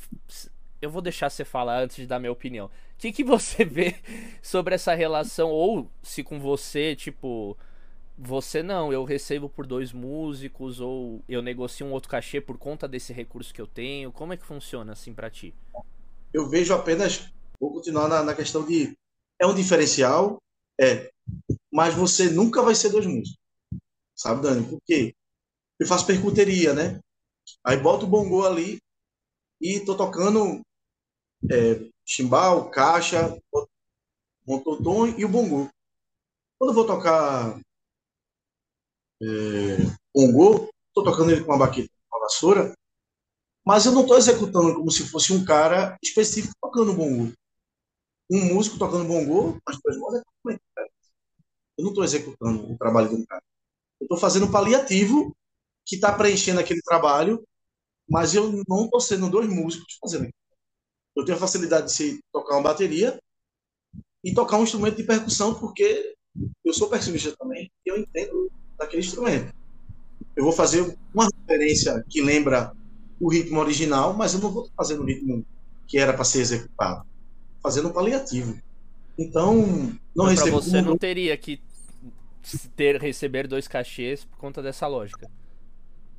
[0.80, 2.66] eu vou deixar você falar antes de dar minha opinião.
[2.66, 3.96] O que, que você vê
[4.42, 5.50] sobre essa relação?
[5.50, 7.56] Ou se com você, tipo.
[8.16, 12.86] Você não, eu recebo por dois músicos, ou eu negocio um outro cachê por conta
[12.86, 14.12] desse recurso que eu tenho.
[14.12, 15.52] Como é que funciona assim para ti?
[16.32, 17.28] Eu vejo apenas.
[17.60, 18.96] Vou continuar na, na questão de.
[19.38, 20.40] É um diferencial,
[20.80, 21.10] é
[21.72, 23.36] mas você nunca vai ser dois músicos.
[24.14, 24.64] Sabe, Dani?
[24.64, 25.14] Por quê?
[25.78, 27.00] Eu faço percuteria, né?
[27.64, 28.78] Aí boto o bongô ali
[29.60, 30.62] e tô tocando
[31.50, 33.36] é, chimbal, caixa,
[34.46, 35.68] montotom e o bongô.
[36.58, 37.60] Quando eu vou tocar
[39.24, 42.74] é, bongô, tô tocando ele com uma baqueta, uma vassoura,
[43.64, 47.32] mas eu não estou executando como se fosse um cara específico tocando bongô.
[48.30, 50.22] Um músico tocando bongô, as duas mãos é
[51.76, 53.42] eu não estou executando o trabalho um cara.
[54.00, 55.34] Eu estou fazendo um paliativo
[55.84, 57.44] que está preenchendo aquele trabalho,
[58.08, 60.28] mas eu não estou sendo dois músicos fazendo.
[61.16, 63.20] Eu tenho a facilidade de se tocar uma bateria
[64.22, 66.14] e tocar um instrumento de percussão, porque
[66.64, 68.50] eu sou percussionista também e eu entendo
[68.84, 69.52] daquele instrumento.
[70.36, 72.72] Eu vou fazer uma referência que lembra
[73.20, 75.44] o ritmo original, mas eu não vou fazer no ritmo
[75.86, 77.06] que era para ser executado.
[77.62, 78.58] Fazendo um paliativo.
[79.18, 80.50] Então, não recebo.
[80.50, 81.60] Pra você não teria que
[82.76, 85.30] ter receber dois cachês por conta dessa lógica.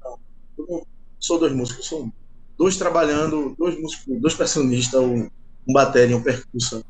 [0.04, 0.18] Não,
[0.58, 0.86] eu não
[1.20, 2.12] sou dois músicos, sou um.
[2.58, 5.30] dois trabalhando, dois músicos, dois percussionistas, um,
[5.68, 6.84] um bateria, um percussa,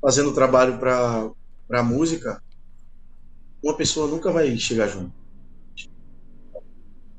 [0.00, 1.30] fazendo trabalho para
[1.70, 2.42] para música,
[3.62, 5.12] uma pessoa nunca vai chegar junto.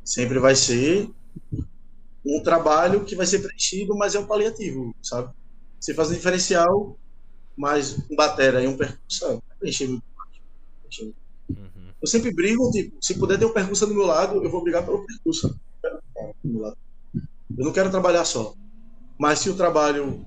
[0.04, 1.10] Sempre vai ser
[2.26, 5.34] um trabalho que vai ser preenchido, mas é um paliativo, sabe?
[5.80, 6.98] Você faz um diferencial,
[7.56, 9.42] mas um batera e um percussão
[10.18, 11.00] mais.
[11.00, 11.14] Uhum.
[12.02, 14.84] Eu sempre brigo, tipo, se puder ter um percussa do meu lado, eu vou brigar
[14.86, 15.56] pelo percussa.
[16.44, 16.76] Eu
[17.66, 18.54] não quero trabalhar só.
[19.20, 20.26] Mas se o trabalho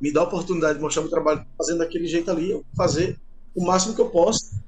[0.00, 3.18] me dá a oportunidade de mostrar meu trabalho fazendo daquele jeito ali, eu vou fazer
[3.54, 4.60] o máximo que eu posso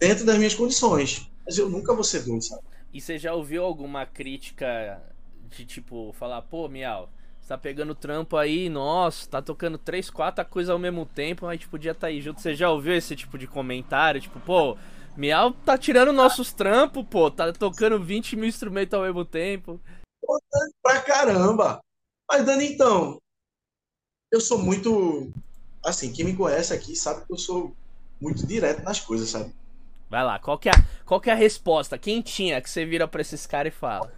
[0.00, 1.30] dentro das minhas condições.
[1.44, 2.62] Mas eu nunca vou ser doido, sabe?
[2.92, 5.00] E você já ouviu alguma crítica
[5.48, 7.08] de tipo, falar, pô, Miau,
[7.40, 11.52] você tá pegando trampo aí, nossa, tá tocando três, quatro coisas ao mesmo tempo, a
[11.52, 12.40] gente podia estar tá aí junto.
[12.40, 14.20] Você já ouviu esse tipo de comentário?
[14.20, 14.76] Tipo, pô,
[15.16, 19.80] Miau tá tirando nossos trampos, pô, tá tocando 20 mil instrumentos ao mesmo tempo.
[20.22, 20.40] Pô,
[20.82, 21.80] pra caramba!
[22.30, 23.20] Mas, Dani, então,
[24.32, 25.30] eu sou muito.
[25.84, 27.74] Assim, quem me conhece aqui sabe que eu sou
[28.20, 29.52] muito direto nas coisas, sabe?
[30.10, 31.96] Vai lá, qual que é a, qual que é a resposta?
[31.96, 34.12] Quem tinha que você vira pra esses caras e fala?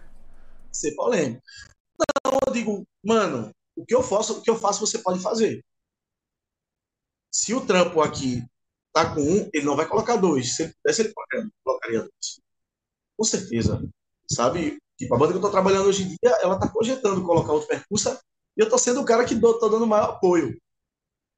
[0.71, 1.43] Ser polêmico.
[2.25, 5.63] Não, eu digo, mano, o que eu faço, o que eu faço você pode fazer.
[7.31, 8.43] Se o trampo aqui
[8.91, 10.55] tá com um, ele não vai colocar dois.
[10.55, 11.13] Se ele pudesse, ele
[11.63, 12.39] colocaria dois.
[13.15, 13.87] Com certeza.
[14.31, 14.79] Sabe?
[14.97, 17.67] Tipo, a banda que eu tô trabalhando hoje em dia, ela tá cogitando colocar outro
[17.67, 18.19] percussa
[18.57, 20.59] e eu tô sendo o cara que tô, tô dando maior apoio.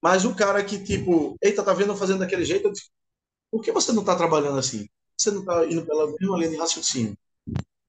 [0.02, 2.88] Mas o cara que, tipo, eita, tá vendo fazendo daquele jeito, eu digo,
[3.56, 4.86] por que você não está trabalhando assim?
[5.18, 7.18] Você não está indo pela mesma linha de raciocínio.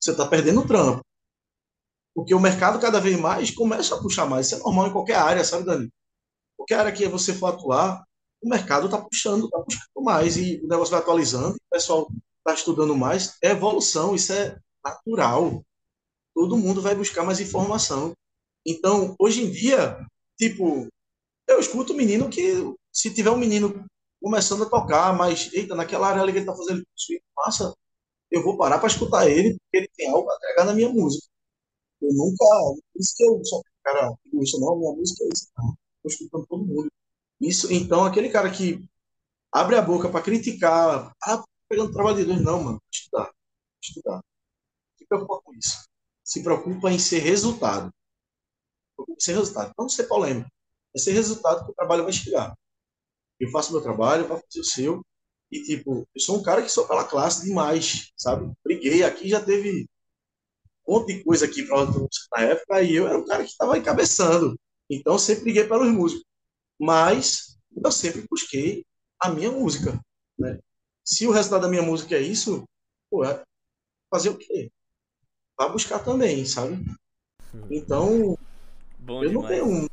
[0.00, 1.04] Você está perdendo o trampo.
[2.14, 4.46] Porque o mercado cada vez mais começa a puxar mais.
[4.46, 5.90] Isso é normal em qualquer área, sabe, Dani?
[6.56, 8.04] Qualquer área que você for atuar,
[8.40, 12.08] o mercado está puxando, está puxando mais e o negócio vai atualizando, o pessoal
[12.38, 13.36] está estudando mais.
[13.42, 15.64] É evolução, isso é natural.
[16.32, 18.12] Todo mundo vai buscar mais informação.
[18.64, 19.98] Então, hoje em dia,
[20.38, 20.86] tipo,
[21.48, 23.84] eu escuto menino que, se tiver um menino
[24.26, 26.84] começando a tocar, mas, eita, naquela área ali que ele tá fazendo
[27.36, 27.72] massa,
[28.28, 31.28] eu vou parar para escutar ele, porque ele tem algo a agregar na minha música.
[32.02, 32.44] Eu nunca.
[32.96, 34.12] Isso que eu sou cara
[34.42, 35.68] isso não, minha música é isso, cara.
[36.02, 36.88] Tô escutando todo mundo.
[37.40, 38.84] Isso, então, aquele cara que
[39.52, 43.30] abre a boca para criticar, ah, pegando trabalho de dois, não, mano, estudar,
[43.80, 44.20] estudar.
[44.98, 45.84] Se preocupa com isso.
[46.24, 47.92] Se preocupa em ser resultado.
[48.96, 49.72] Preocupa em ser resultado.
[49.78, 50.50] Não ser polêmico.
[50.96, 52.56] É ser resultado que o trabalho vai chegar
[53.38, 55.02] eu faço meu trabalho, vai fazer o seu.
[55.50, 58.52] E, tipo, eu sou um cara que sou pela classe demais, sabe?
[58.64, 59.86] Briguei aqui, já teve
[60.86, 63.78] um monte de coisa aqui para na época, e eu era um cara que estava
[63.78, 64.58] encabeçando.
[64.90, 66.24] Então, eu sempre briguei pelos músicos.
[66.78, 68.84] Mas, eu sempre busquei
[69.20, 69.98] a minha música,
[70.38, 70.58] né?
[71.04, 72.64] Se o resultado da minha música é isso,
[73.10, 73.42] pô, é
[74.10, 74.70] fazer o quê?
[75.56, 76.74] Vai buscar também, sabe?
[77.54, 77.68] Hum.
[77.70, 78.36] Então,
[78.98, 79.34] Bom eu demais.
[79.34, 79.88] não tenho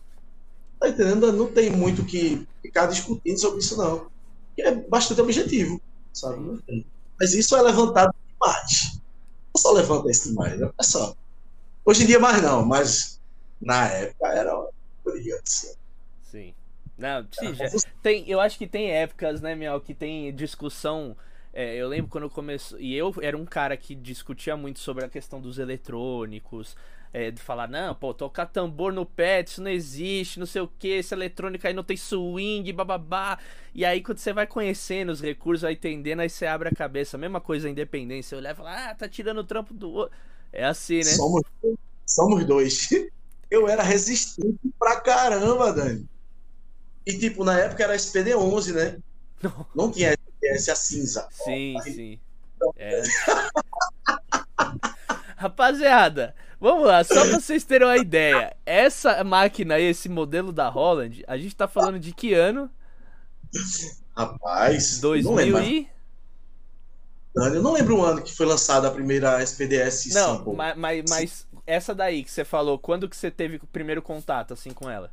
[0.84, 1.32] Tá entendendo?
[1.32, 4.12] Não tem muito que ficar discutindo sobre isso, não.
[4.60, 5.80] É bastante objetivo,
[6.12, 6.62] sabe?
[7.18, 9.00] Mas isso é levantado demais.
[9.56, 10.70] Não só levanta isso demais, né?
[10.78, 11.16] é só.
[11.86, 13.18] Hoje em dia mais não, mas
[13.62, 14.68] na época era
[15.06, 15.74] briga assim.
[16.22, 16.54] Sim.
[16.98, 17.70] Não, sim, já,
[18.02, 21.16] tem, eu acho que tem épocas, né, Miel, que tem discussão.
[21.54, 22.78] É, eu lembro quando eu comecei.
[22.82, 26.76] E eu era um cara que discutia muito sobre a questão dos eletrônicos,
[27.14, 30.68] é, de falar, não, pô, tocar tambor no pé, isso não existe, não sei o
[30.68, 33.38] que, essa eletrônica aí não tem swing, bababá.
[33.72, 37.16] E aí quando você vai conhecendo os recursos, vai entendendo, aí você abre a cabeça.
[37.16, 40.18] Mesma coisa a independência, você olha e fala, ah, tá tirando o trampo do outro.
[40.52, 41.04] É assim, né?
[41.04, 41.44] Somos,
[42.06, 42.90] somos dois.
[43.52, 46.10] Eu era resistente pra caramba, Dani.
[47.06, 48.98] E tipo, na época era SPD11, né?
[49.40, 51.28] Não, não tinha SPS a cinza.
[51.30, 52.20] Sim, Ó, sim.
[52.76, 53.04] É.
[55.38, 56.34] Rapaziada,
[56.64, 58.56] vamos lá, só pra vocês terem uma ideia.
[58.66, 62.72] Essa máquina aí, esse modelo da Holland, a gente tá falando de que ano?
[64.16, 65.90] Rapaz, 2000 e...
[67.36, 71.48] Eu não lembro o ano que foi lançada a primeira SPDS Não, mas, mas, mas,
[71.66, 75.12] essa daí que você falou, quando que você teve o primeiro contato assim com ela?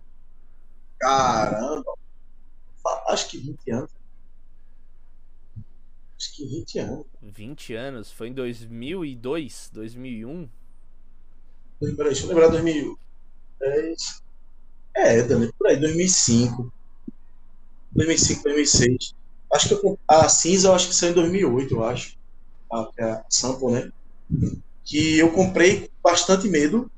[1.01, 1.94] Caramba,
[3.09, 3.90] acho que 20 anos.
[6.16, 7.07] Acho que 20 anos.
[7.22, 8.12] 20 anos?
[8.12, 9.70] Foi em 2002?
[9.72, 10.48] 2001?
[11.81, 14.22] Peraí, deixa eu lembrar 2010.
[14.95, 16.72] É, também por aí, 2005.
[17.93, 19.14] 2005, 2006.
[19.53, 22.16] Acho que eu, a cinza eu acho que saiu em 2008, eu acho.
[22.70, 23.91] A, a sample, né?
[24.85, 26.91] Que eu comprei com bastante medo,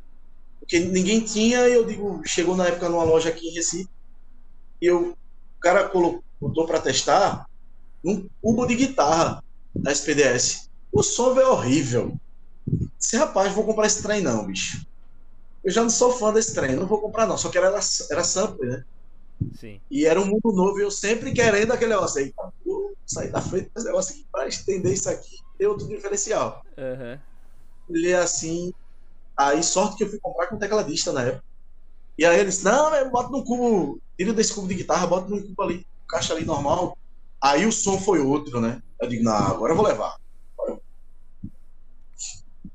[0.60, 3.88] porque ninguém tinha, eu digo, chegou na época numa loja aqui em Recife,
[4.80, 7.46] e eu, o cara colocou, botou para testar,
[8.04, 9.42] um cubo de guitarra
[9.74, 10.68] da SPDS.
[10.92, 12.14] O som é horrível.
[13.02, 14.86] Esse rapaz, vou comprar esse trem não, bicho.
[15.64, 17.36] eu já não sou fã desse trem, não vou comprar não.
[17.36, 17.68] Só que era,
[18.10, 18.84] era sample, né?
[19.58, 19.80] Sim.
[19.90, 22.32] E era um mundo novo e eu sempre querendo aquele negócio aí.
[22.64, 25.36] Vou sair da frente desse negócio aqui para estender isso aqui.
[25.58, 26.64] Tem outro diferencial.
[26.78, 27.18] Uhum.
[27.90, 28.72] Ele é assim.
[29.36, 31.44] Aí, sorte que eu fui comprar com tecladista na época.
[32.16, 35.42] E aí ele disse: Não, boto no cubo, tira desse cubo de guitarra, bota no
[35.42, 36.96] cubo ali, caixa ali normal.
[37.40, 38.80] Aí o som foi outro, né?
[39.00, 40.16] Eu digo: Não, agora eu vou levar.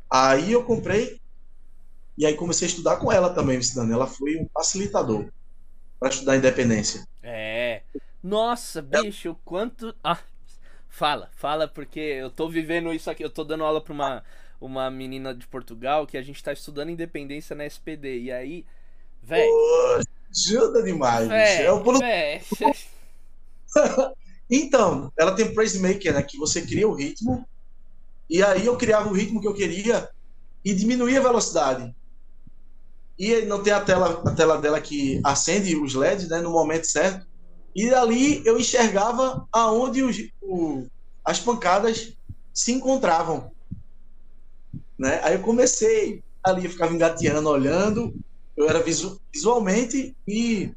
[0.09, 1.19] Aí eu comprei
[2.17, 3.93] e aí comecei a estudar com ela também, ensinando.
[3.93, 5.27] Ela foi um facilitador
[5.99, 7.07] para estudar independência.
[7.21, 7.83] É.
[8.23, 9.95] Nossa, bicho, quanto.
[10.03, 10.17] Ah,
[10.89, 13.23] fala, fala, porque eu tô vivendo isso aqui.
[13.23, 14.23] Eu tô dando aula pra uma,
[14.59, 18.19] uma menina de Portugal que a gente tá estudando independência na SPD.
[18.21, 18.65] E aí,
[19.21, 19.51] velho.
[20.29, 21.61] Ajuda demais, véi, bicho.
[21.63, 21.99] É o...
[21.99, 22.41] véi.
[24.49, 26.23] então, ela tem Praise Maker, né?
[26.23, 27.47] Que você cria o ritmo.
[28.29, 30.09] E aí eu criava o ritmo que eu queria
[30.63, 31.95] e diminuía a velocidade
[33.17, 36.85] e não tem a tela, a tela dela que acende os LEDs né, no momento
[36.85, 37.25] certo.
[37.75, 40.85] E ali eu enxergava aonde os, o,
[41.25, 42.13] as pancadas
[42.53, 43.51] se encontravam.
[44.97, 45.19] Né?
[45.23, 48.13] Aí eu comecei ali, eu ficava engateando, olhando,
[48.55, 50.71] eu era visu, visualmente e,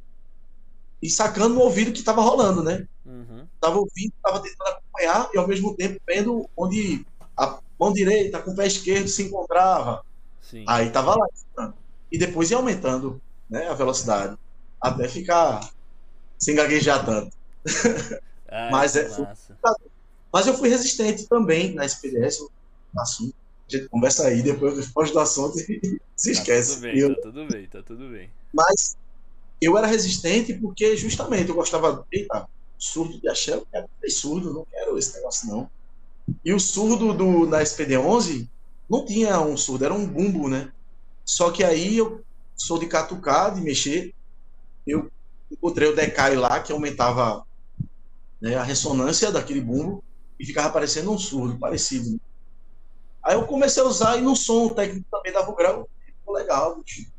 [1.03, 2.87] e sacando no ouvido que estava rolando, né?
[3.05, 3.47] Uhum.
[3.61, 7.05] Tava ouvindo, tava tentando acompanhar e ao mesmo tempo vendo onde
[7.37, 10.05] a mão direita com o pé esquerdo se encontrava.
[10.41, 10.65] Sim.
[10.67, 11.27] Aí tava lá
[12.11, 14.37] e depois ir aumentando né, a velocidade
[14.81, 15.69] até ficar
[16.39, 17.37] sem gaguejar tanto.
[18.49, 19.09] Ai, mas, é,
[20.33, 22.49] mas eu fui resistente também na SPDS,
[22.97, 23.35] assunto.
[23.69, 26.81] A gente conversa aí, depois eu foge do assunto e se esquece.
[26.81, 27.15] Tá tudo bem, eu...
[27.15, 28.31] tá tudo bem, tá tudo bem.
[28.53, 28.97] Mas
[29.61, 34.65] eu era resistente porque justamente eu gostava, eita, surdo de axé, eu quero surdo, não
[34.65, 35.71] quero esse negócio não.
[36.45, 38.49] E o surdo do, na SPD-11
[38.89, 40.73] não tinha um surdo, era um bumbo, né?
[41.25, 42.25] Só que aí eu
[42.57, 44.15] sou de catucar, de mexer.
[44.87, 45.11] Eu
[45.51, 47.45] encontrei o decai lá, que aumentava
[48.41, 50.03] né, a ressonância daquele bumbo
[50.39, 52.21] e ficava parecendo um surdo, parecido.
[53.23, 55.89] Aí eu comecei a usar e no som o técnico também dava o grau.
[56.05, 57.11] Ficou legal, bicho.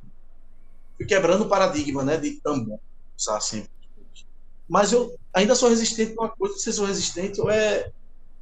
[0.97, 2.79] Fui quebrando o paradigma, né, de tambor,
[3.17, 3.69] usar sempre.
[4.67, 7.91] Mas eu ainda sou resistente a uma coisa, se sou resistente ou é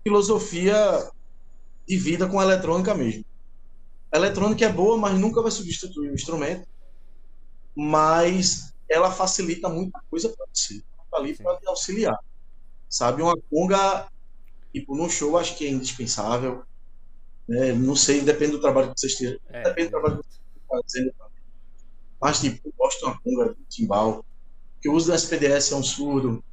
[0.09, 1.07] filosofia
[1.87, 3.23] de vida com a eletrônica mesmo.
[4.11, 6.67] A eletrônica é boa, mas nunca vai substituir o instrumento.
[7.75, 10.81] Mas ela facilita muita coisa para você.
[11.11, 12.17] Tá ali para te auxiliar.
[12.89, 14.07] Sabe, uma conga,
[14.73, 16.63] tipo, num show, acho que é indispensável.
[17.47, 17.71] Né?
[17.73, 19.39] Não sei, depende do trabalho que você esteja.
[19.47, 21.13] É, depende do trabalho que você fazendo.
[22.19, 24.25] Mas, tipo, eu gosto de uma conga de timbal.
[24.81, 26.43] Que o uso do SPDS é um surdo.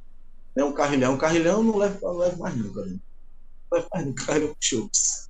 [0.55, 0.63] Né?
[0.63, 1.15] Um carrilhão.
[1.15, 2.85] Um carrilhão não levo, não levo mais nunca.
[2.85, 2.99] Né?
[4.25, 5.29] Carrilhão com shows.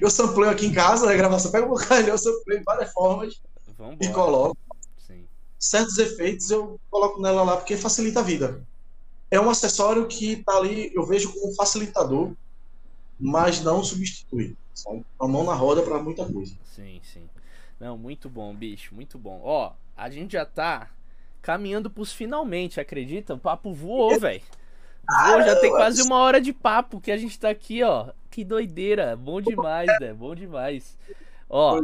[0.00, 1.16] Eu sampleio aqui em casa, né?
[1.16, 3.40] Gravação, pega o caralho, eu sampleio de várias formas
[3.78, 3.98] Vambora.
[4.00, 4.58] e coloco.
[5.06, 5.26] Sim.
[5.58, 8.62] Certos efeitos eu coloco nela lá porque facilita a vida.
[9.30, 12.32] É um acessório que tá ali, eu vejo como um facilitador,
[13.18, 14.56] mas não substitui.
[14.74, 15.04] Sabe?
[15.20, 16.54] A mão na roda para muita coisa.
[16.74, 17.28] Sim, sim.
[17.80, 19.40] Não, muito bom, bicho, muito bom.
[19.42, 20.90] Ó, a gente já tá
[21.40, 23.34] caminhando pros finalmente, acredita?
[23.34, 24.42] O papo voou, velho.
[25.08, 29.14] Já tem quase uma hora de papo que a gente tá aqui, ó que doideira.
[29.14, 30.12] Bom demais, né?
[30.12, 30.98] Bom demais.
[31.48, 31.80] Ó,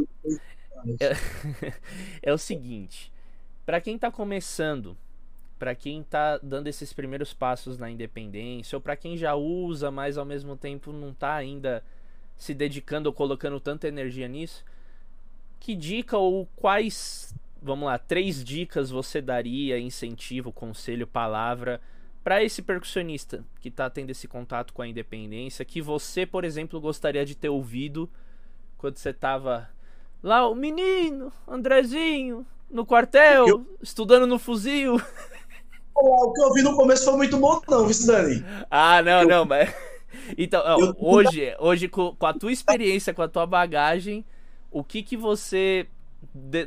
[0.99, 1.12] é,
[2.31, 3.12] é o seguinte,
[3.64, 4.97] para quem tá começando,
[5.61, 10.18] para quem tá dando esses primeiros passos na independência, ou para quem já usa, mas
[10.18, 11.85] ao mesmo tempo não tá ainda
[12.37, 14.64] se dedicando ou colocando tanta energia nisso,
[15.61, 21.81] que dica ou quais, vamos lá, três dicas você daria, incentivo, conselho, palavra
[22.23, 26.81] para esse percussionista que está tendo esse contato com a independência, que você, por exemplo,
[26.81, 28.11] gostaria de ter ouvido
[28.77, 29.68] quando você estava
[30.23, 33.77] lá, o menino, Andrezinho, no quartel, eu...
[33.83, 35.01] estudando no fuzil.
[35.95, 38.45] O que eu vi no começo foi muito bom, não, viu, Dani?
[38.71, 39.29] Ah, não, eu...
[39.29, 39.73] não, mas.
[40.37, 40.95] Então, eu...
[40.99, 44.25] hoje, hoje com, com, a tua experiência, com a tua bagagem,
[44.68, 45.87] o que que você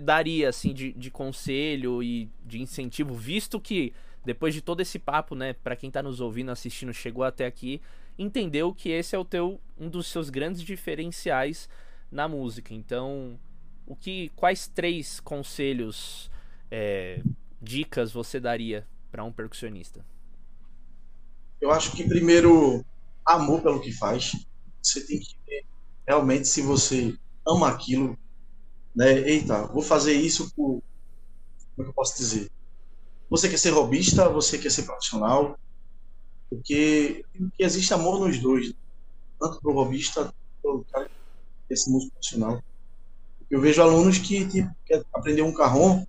[0.01, 3.93] daria, assim, de, de conselho e de incentivo, visto que
[4.25, 7.81] depois de todo esse papo, né, para quem tá nos ouvindo, assistindo, chegou até aqui,
[8.17, 11.67] entendeu que esse é o teu um dos seus grandes diferenciais
[12.11, 12.73] na música.
[12.73, 13.39] Então,
[13.85, 16.29] o que quais três conselhos,
[16.71, 17.21] é,
[17.61, 20.05] dicas você daria para um percussionista?
[21.59, 22.83] Eu acho que primeiro
[23.25, 24.33] amor pelo que faz.
[24.81, 25.65] Você tem que ver
[26.05, 27.17] realmente se você
[27.47, 28.17] ama aquilo,
[28.95, 29.19] né?
[29.19, 30.83] Eita, vou fazer isso por
[31.75, 32.51] como é que eu posso dizer?
[33.29, 35.57] Você quer ser robista, você quer ser profissional,
[36.49, 37.23] porque,
[37.57, 38.73] existe amor nos dois,
[39.39, 41.07] tanto para o robista quanto para
[41.69, 42.61] esse músico profissional.
[43.49, 46.03] Eu vejo alunos que, tipo, quer aprender um carrom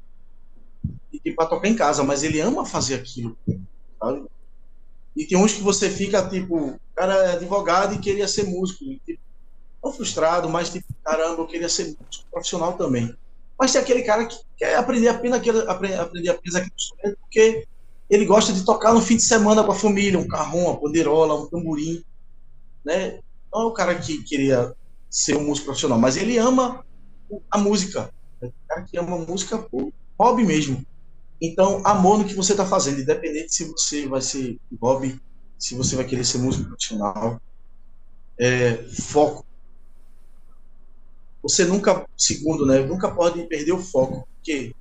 [1.12, 3.37] e tipo, para tocar em casa, mas ele ama fazer aquilo,
[4.03, 4.27] sabe?
[5.17, 8.85] E tem uns que você fica, tipo, o cara é advogado e queria ser músico.
[8.85, 9.21] E, tipo,
[9.83, 13.15] tão frustrado, mas, tipo, caramba, eu queria ser músico profissional também.
[13.59, 17.67] Mas tem aquele cara que quer aprender apenas aquele, aprender, apenas aquele instrumento porque
[18.11, 21.35] ele gosta de tocar no fim de semana com a família, um carrom, uma panderola,
[21.35, 22.03] um tamborim,
[22.85, 23.21] né?
[23.53, 24.75] Não é o cara que queria
[25.09, 26.85] ser um músico profissional, mas ele ama
[27.51, 28.13] a música.
[28.43, 30.85] É o cara que ama música, pô, hobby mesmo.
[31.41, 35.21] Então, amor no que você está fazendo, independente se você vai ser hobby,
[35.59, 37.41] se você vai querer ser músico profissional,
[38.39, 39.45] é, foco.
[41.45, 44.75] Você nunca, segundo, né, nunca pode perder o foco, porque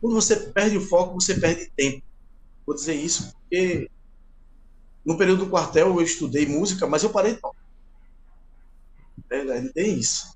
[0.00, 2.02] quando você perde o foco, você perde tempo.
[2.66, 3.90] Vou dizer isso porque
[5.04, 7.62] no período do quartel eu estudei música, mas eu parei de tocar.
[9.30, 10.34] É, tem isso.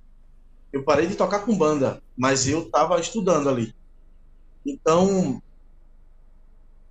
[0.71, 3.75] Eu parei de tocar com banda, mas eu estava estudando ali.
[4.67, 5.43] Então,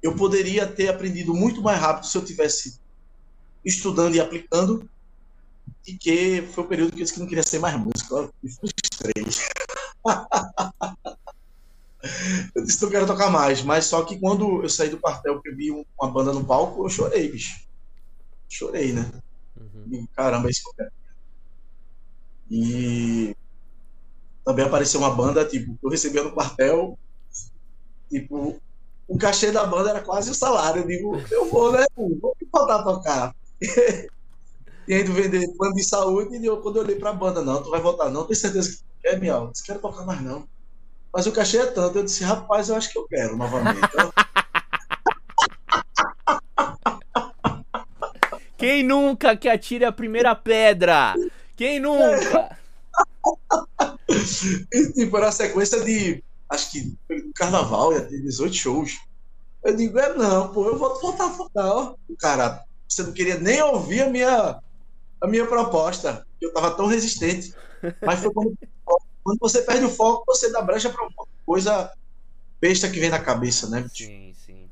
[0.02, 2.80] eu poderia ter aprendido muito mais rápido se eu tivesse
[3.64, 4.90] estudando e aplicando,
[5.86, 8.16] e que foi o período que eu disse que não queria ser mais músico.
[8.16, 9.26] Eu frustrei.
[12.56, 15.42] eu disse que não quero tocar mais, mas só que quando eu saí do quartel
[15.42, 17.56] que eu vi uma banda no palco, eu chorei, bicho.
[18.50, 19.12] Chorei, né?
[19.56, 20.08] Uhum.
[20.16, 20.92] Caramba, é isso que eu quero.
[22.50, 23.36] E
[24.46, 26.98] também apareceu uma banda, tipo, eu recebia no quartel,
[28.10, 28.60] Tipo,
[29.08, 30.82] o cachê da banda era quase o salário.
[30.82, 31.86] Eu digo, eu vou, né?
[31.96, 33.36] Vou me faltar tocar.
[34.88, 36.38] e ainda vender plano de saúde.
[36.38, 38.80] E eu, quando eu olhei pra banda, não, tu vai voltar, não, tenho certeza que
[39.02, 40.48] quer, minha Não quero tocar mais, não.
[41.14, 41.98] Mas o cachê é tanto.
[41.98, 43.80] Eu disse, rapaz, eu acho que eu quero novamente.
[48.58, 51.14] Quem nunca que atire a primeira pedra?
[51.56, 52.58] Quem nunca?
[54.74, 56.98] e, tipo, era a sequência de acho que
[57.36, 59.00] carnaval ia ter 18 shows.
[59.64, 61.96] Eu digo, é não, pô, eu vou voltar a focar, ó.
[62.20, 64.60] Cara, você não queria nem ouvir a minha,
[65.22, 67.54] a minha proposta, eu tava tão resistente.
[68.04, 68.54] Mas foi quando,
[69.24, 71.92] quando você perde o foco, você dá brecha pra uma coisa
[72.62, 73.88] besta que vem na cabeça, né?
[73.94, 74.70] Sim, sim.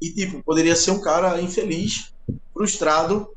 [0.00, 2.12] E, tipo, poderia ser um cara infeliz,
[2.52, 3.30] frustrado,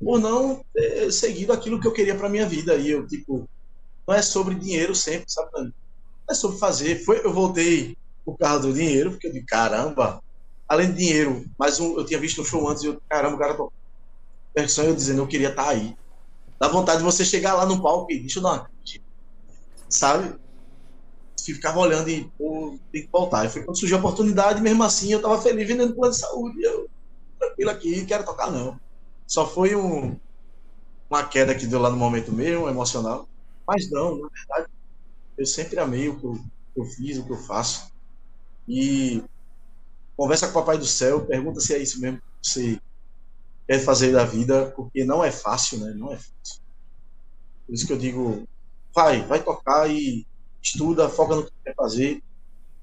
[0.00, 2.76] por não ter seguido aquilo que eu queria pra minha vida.
[2.76, 3.44] E eu, tipo,
[4.06, 5.72] não é sobre dinheiro sempre, sabe?
[6.30, 7.04] é sobre fazer.
[7.04, 7.94] Foi, eu voltei
[8.24, 10.18] por causa do dinheiro, porque eu disse, caramba,
[10.68, 13.38] além de dinheiro, mas um, eu tinha visto um show antes e eu, caramba, o
[13.38, 13.70] cara tô
[14.54, 15.94] percussão eu dizendo, eu queria estar tá aí.
[16.64, 18.70] Dá vontade de você chegar lá no palco e deixa eu dar uma
[19.86, 20.34] sabe?
[21.38, 23.44] Ficava olhando e pô, tem que voltar.
[23.44, 26.62] E foi quando surgiu a oportunidade, mesmo assim eu tava feliz vendendo plano de saúde.
[26.62, 26.88] Eu,
[27.38, 28.80] tranquilo aqui, não quero tocar não.
[29.26, 30.18] Só foi um,
[31.10, 33.28] uma queda que deu lá no momento mesmo, emocional.
[33.68, 34.72] Mas não, na verdade,
[35.36, 37.92] eu sempre amei o que eu, que eu fiz, o que eu faço.
[38.66, 39.22] E
[40.16, 42.80] conversa com o Papai do Céu, pergunta se é isso mesmo que você
[43.66, 45.92] quer fazer da vida, porque não é fácil, né?
[45.96, 46.60] Não é fácil.
[47.66, 48.46] Por isso que eu digo,
[48.94, 50.26] vai, vai tocar e
[50.62, 52.22] estuda, foca no que quer fazer.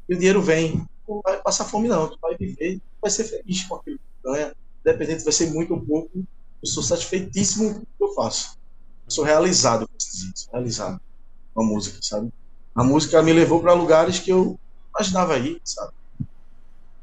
[0.09, 0.85] E o dinheiro vem.
[1.07, 2.07] Não vai passar fome, não.
[2.07, 4.53] Tu vai viver, vai ser feliz com aquilo que ganha.
[4.85, 6.09] Independente, vai ser muito ou pouco.
[6.15, 8.57] Eu sou satisfeitíssimo com o que eu faço.
[9.07, 11.01] Sou realizado, sou realizado
[11.53, 12.31] com a música, sabe?
[12.73, 14.57] A música me levou para lugares que eu
[14.89, 15.91] imaginava ir, sabe?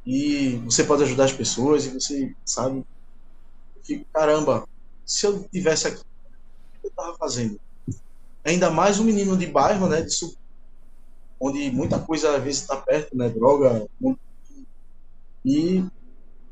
[0.06, 2.82] E você pode ajudar as pessoas e você, sabe?
[3.88, 4.68] Fico, caramba,
[5.06, 7.58] se eu tivesse aqui, o que eu estava fazendo?
[8.44, 10.02] Ainda mais um menino de bairro, né?
[10.02, 10.36] De sub...
[11.40, 13.30] onde muita coisa às vezes está perto, né?
[13.30, 13.88] Droga.
[15.42, 15.82] E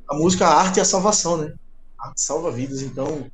[0.09, 1.55] a música, a arte é a salvação, né?
[1.99, 2.81] A arte salva vidas.
[2.81, 3.31] Então,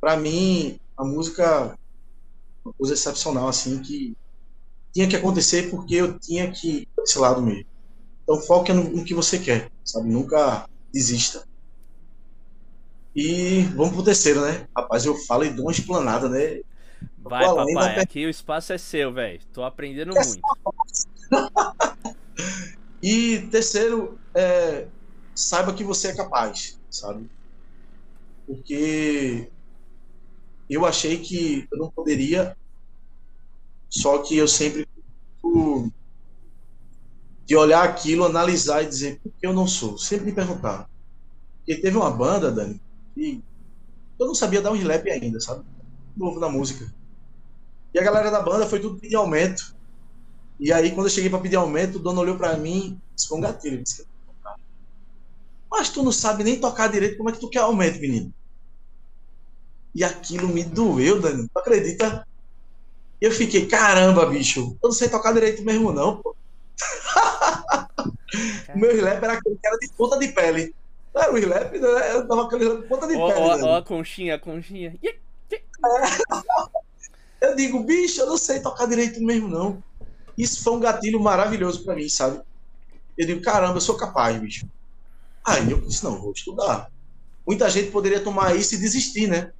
[0.00, 4.16] para mim, a música é uma coisa excepcional, assim, que
[4.92, 7.66] tinha que acontecer porque eu tinha que esse lado mesmo.
[8.22, 10.08] Então foque no, no, que você quer, sabe?
[10.08, 11.49] Nunca desista.
[13.14, 14.66] E vamos pro terceiro, né?
[14.76, 16.60] Rapaz, eu falo e dou uma explanada, né?
[17.18, 19.40] Vai, papai, aqui o espaço é seu, velho.
[19.52, 20.40] Tô aprendendo é muito.
[23.02, 24.86] e terceiro, é,
[25.34, 27.28] saiba que você é capaz, sabe?
[28.46, 29.50] Porque
[30.68, 32.56] eu achei que eu não poderia
[33.88, 34.88] só que eu sempre
[37.44, 39.98] de olhar aquilo, analisar e dizer por que eu não sou.
[39.98, 40.88] Sempre me perguntar.
[41.58, 42.80] Porque teve uma banda, Dani,
[43.20, 43.42] e
[44.18, 45.64] eu não sabia dar um slap ainda, sabe?
[46.16, 46.92] Novo na música.
[47.92, 49.74] E a galera da banda foi tudo pedir aumento.
[50.58, 53.38] E aí, quando eu cheguei para pedir aumento, o dono olhou para mim disse: Foi
[53.38, 53.82] um gatilho.
[53.82, 54.06] Disse,
[55.70, 58.32] Mas tu não sabe nem tocar direito, como é que tu quer aumento, menino?
[59.94, 61.48] E aquilo me doeu, Dani.
[61.48, 62.26] Tu acredita?
[63.20, 66.34] eu fiquei, caramba, bicho, eu não sei tocar direito mesmo, não, pô.
[68.74, 70.74] meu slap era aquele que era de ponta de pele.
[71.14, 72.12] Não era o slap, né?
[72.12, 73.20] Eu dava aquele ponta de pele.
[73.62, 74.96] Ó, ó, a conchinha, a conchinha.
[77.40, 79.82] Eu digo, bicho, eu não sei tocar direito mesmo, não.
[80.36, 82.40] Isso foi um gatilho maravilhoso para mim, sabe?
[83.16, 84.66] Eu digo, caramba, eu sou capaz, bicho.
[85.46, 86.90] Aí eu disse, não, vou estudar.
[87.46, 89.50] Muita gente poderia tomar isso e desistir, né?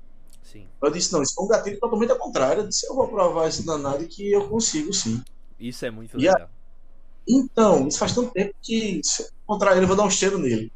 [0.43, 0.67] Sim.
[0.83, 2.63] Eu disse, não, isso foi um gatilho totalmente ao contrário.
[2.63, 5.23] Eu disse, eu vou provar esse danado que eu consigo, sim.
[5.59, 6.51] Isso é muito E a- legal.
[7.29, 10.39] Então, isso faz tanto tempo que se eu encontrar ele, eu vou dar um cheiro
[10.39, 10.73] nele.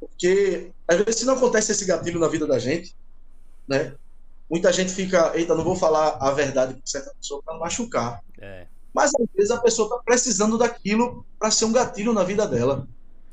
[0.00, 2.94] Porque, às vezes, se não acontece esse gatilho na vida da gente,
[3.68, 3.94] né?
[4.50, 8.22] Muita gente fica, eita, não vou falar a verdade com certa pessoa para machucar.
[8.40, 8.66] É.
[8.94, 12.86] Mas, às vezes, a pessoa está precisando daquilo para ser um gatilho na vida dela,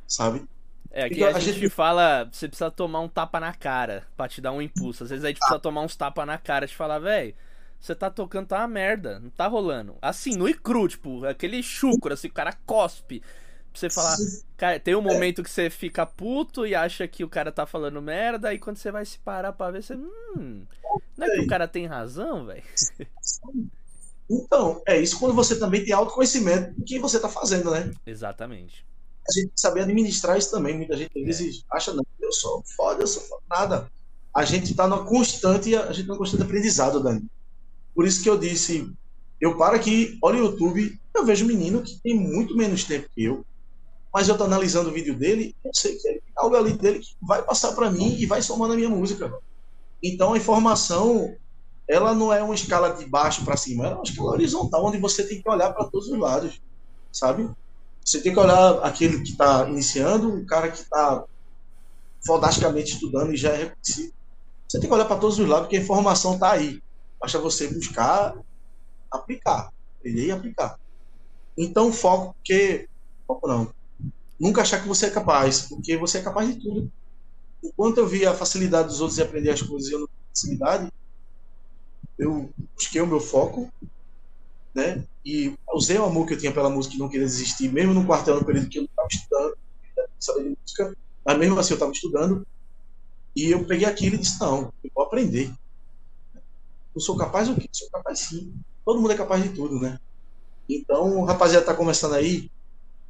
[0.07, 0.43] sabe?
[0.91, 4.05] É, aqui Então, a, a gente, gente- fala, você precisa tomar um tapa na cara
[4.15, 5.03] pra te dar um impulso.
[5.03, 7.33] Às vezes a gente precisa tomar uns tapas na cara te falar, velho,
[7.79, 9.95] você tá tocando, tá uma merda, não tá rolando.
[10.01, 13.21] Assim, nu e cru, tipo, aquele chucro, assim, o cara cospe.
[13.75, 14.15] Pra você falar,
[14.55, 18.01] cara, tem um momento que você fica puto e acha que o cara tá falando
[18.01, 20.65] merda, e quando você vai se parar pra ver, você, hum,
[21.17, 22.63] não é que o cara tem razão, velho?
[24.31, 27.91] Então, é isso quando você também tem autoconhecimento do que você está fazendo, né?
[28.07, 28.85] Exatamente.
[29.27, 30.75] A gente tem que saber administrar isso também.
[30.75, 33.43] Muita gente às vezes acha, não, eu sou foda, eu sou foda.
[33.49, 33.91] Nada.
[34.33, 37.25] A gente está numa constante, a gente tá num constante aprendizado, Dani.
[37.93, 38.89] Por isso que eu disse,
[39.39, 43.09] eu paro aqui, olho o YouTube, eu vejo um menino que tem muito menos tempo
[43.13, 43.45] que eu,
[44.15, 46.99] mas eu tô analisando o vídeo dele, eu sei que ele tem algo ali dele
[46.99, 49.29] que vai passar para mim e vai somar na minha música.
[50.01, 51.35] Então a informação,
[51.85, 54.97] ela não é uma escala de baixo para cima, ela é uma escala horizontal, onde
[54.99, 56.61] você tem que olhar para todos os lados,
[57.11, 57.49] sabe?
[58.05, 61.25] Você tem que olhar aquele que está iniciando, um cara que está
[62.25, 64.13] fodasticamente estudando e já é reconhecido.
[64.65, 66.81] Você tem que olhar para todos os lados, porque a informação está aí.
[67.19, 68.33] Basta você buscar,
[69.11, 70.79] aplicar, aprender e aplicar.
[71.57, 72.87] Então, foco, porque.
[73.27, 73.75] Foco não.
[74.39, 76.91] Nunca achar que você é capaz, porque você é capaz de tudo.
[77.63, 80.29] Enquanto eu via a facilidade dos outros em aprender as coisas e eu não tinha
[80.35, 80.89] facilidade,
[82.17, 83.69] eu busquei o meu foco,
[84.75, 85.05] né?
[85.25, 88.05] E usei o amor que eu tinha pela música e não queria desistir, mesmo no
[88.05, 89.57] quartel, no período que eu não estava estudando,
[90.19, 92.43] sabia de música, mas mesmo assim eu estava estudando.
[93.35, 95.53] E eu peguei aquilo e disse: não, eu vou aprender.
[96.95, 97.67] Eu sou capaz do quê?
[97.71, 98.53] Sou capaz sim.
[98.85, 99.97] Todo mundo é capaz de tudo, né?
[100.69, 102.49] Então, o rapaziada tá começando aí,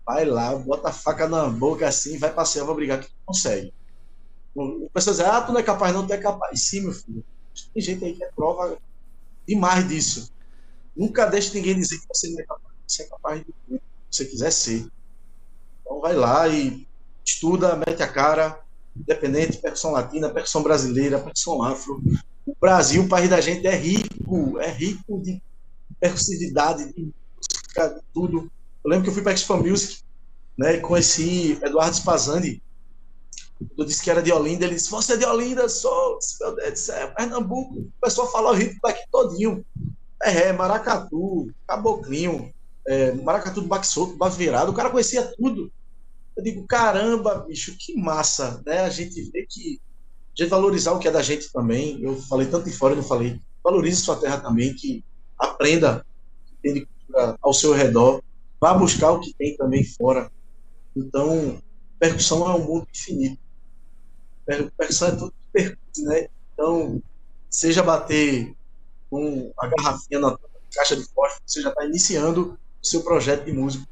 [0.05, 3.73] vai lá, bota a faca na boca assim, vai passear, vai brigar que tu consegue.
[4.53, 7.23] O pessoal diz, ah, tu não é capaz não, tu é capaz sim, meu filho.
[7.73, 8.77] Tem gente aí que é prova
[9.47, 10.31] demais disso.
[10.95, 12.73] Nunca deixe ninguém dizer que você não é capaz.
[12.87, 14.87] Você é capaz de tudo que você quiser ser.
[15.81, 16.87] Então vai lá e
[17.25, 18.61] estuda, mete a cara,
[18.95, 22.01] independente, percussão latina, percussão brasileira, percussão afro.
[22.45, 25.41] O Brasil, o país da gente, é rico, é rico de
[25.99, 28.49] percussividade, de música, de tudo.
[28.85, 30.03] Eu lembro que eu fui para Expo Music,
[30.55, 32.61] né, e conheci Eduardo Spazani.
[33.75, 35.67] Eu disse que era de Olinda, ele disse, você é de Olinda?
[35.67, 37.79] Sou, meu Deus do céu, Pernambuco.
[37.79, 39.65] O pessoal falou o ritmo daqui todinho.
[40.21, 42.53] É, Maracatu, Caboclinho,
[42.87, 45.71] é, Maracatu do Baque Solto, Baque Virado, o cara conhecia tudo.
[46.37, 48.81] Eu digo, caramba, bicho, que massa, né?
[48.81, 49.81] A gente vê que
[50.37, 51.99] a gente valorizar o que é da gente também.
[52.03, 53.41] Eu falei tanto de fora, eu não falei.
[53.63, 55.03] Valorize sua terra também, que
[55.39, 56.05] aprenda
[56.45, 58.21] que tem de cultura ao seu redor.
[58.61, 60.31] Vá buscar o que tem também fora.
[60.95, 61.59] Então,
[61.99, 63.39] percussão é um mundo infinito.
[64.45, 66.27] Per- Percussão é tudo que percute, né?
[66.53, 67.01] Então,
[67.49, 68.53] seja bater
[69.09, 70.37] com a garrafinha na
[70.73, 72.53] caixa de fósforo, você já está iniciando
[72.83, 73.85] o seu projeto de música.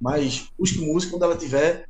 [0.00, 1.88] Mas busque música quando ela tiver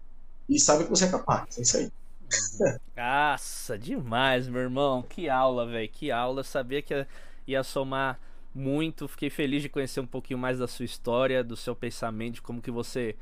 [0.48, 1.58] e sabe que você é capaz.
[1.58, 1.90] É isso aí.
[2.96, 5.02] Nossa, demais, meu irmão.
[5.02, 5.88] Que aula, velho.
[5.88, 6.42] Que aula.
[6.42, 7.06] Sabia que
[7.46, 8.18] ia somar
[8.56, 9.06] muito.
[9.06, 12.62] Fiquei feliz de conhecer um pouquinho mais da sua história, do seu pensamento, de como
[12.62, 13.14] que você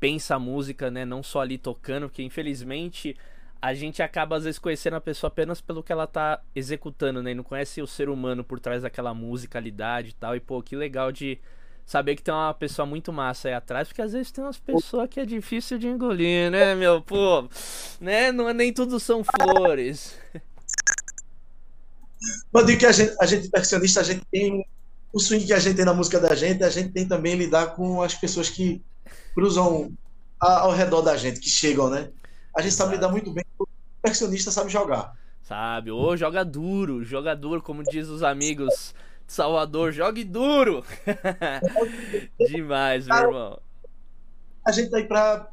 [0.00, 1.04] pensa a música, né?
[1.04, 3.16] Não só ali tocando, porque infelizmente
[3.60, 7.30] a gente acaba às vezes conhecendo a pessoa apenas pelo que ela tá executando, né?
[7.30, 10.34] E não conhece o ser humano por trás daquela musicalidade e tal.
[10.34, 11.38] E pô, que legal de
[11.86, 15.08] saber que tem uma pessoa muito massa aí atrás, porque às vezes tem umas pessoas
[15.08, 17.00] que é difícil de engolir, né, meu?
[17.00, 17.48] Pô,
[18.00, 18.32] né?
[18.32, 20.18] Não, nem tudo são flores.
[22.52, 24.64] Mas digo que a gente, a gente percussionista, a gente tem
[25.12, 27.74] o swing que a gente tem na música da gente, a gente tem também lidar
[27.74, 28.82] com as pessoas que
[29.34, 29.92] cruzam
[30.40, 32.10] a- ao redor da gente, que chegam, né?
[32.56, 33.66] A gente sabe lidar muito bem, o
[34.02, 35.12] percussionista sabe jogar.
[35.42, 35.90] Sabe?
[35.90, 38.94] Ô, joga duro, joga duro, como diz os amigos
[39.26, 40.84] de Salvador, jogue duro.
[42.38, 43.60] Demais, meu irmão.
[44.64, 45.48] A gente tá aí pra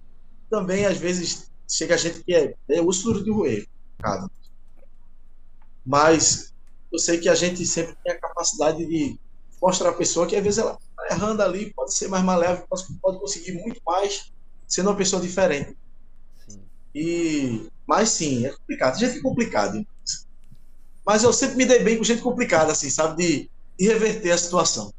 [0.49, 3.67] também, às vezes, chega a gente que é, é o suro de roer,
[4.01, 4.27] cara.
[5.85, 6.53] Mas
[6.91, 9.19] eu sei que a gente sempre tem a capacidade de
[9.61, 12.93] mostrar a pessoa que às vezes ela tá errando ali, pode ser mais malévola, pode,
[13.01, 14.31] pode conseguir muito mais
[14.67, 15.77] sendo uma pessoa diferente.
[16.47, 16.61] Sim.
[16.95, 18.99] E, mas sim, é complicado.
[18.99, 19.85] Gente é complicado.
[21.05, 23.17] Mas eu sempre me dei bem com gente complicada, assim, sabe?
[23.17, 24.93] De, de reverter a situação.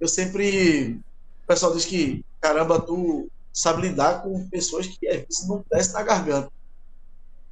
[0.00, 0.98] Eu sempre.
[1.44, 5.92] O pessoal diz que, caramba, tu sabe lidar com pessoas que às vezes não desce
[5.92, 6.50] na garganta.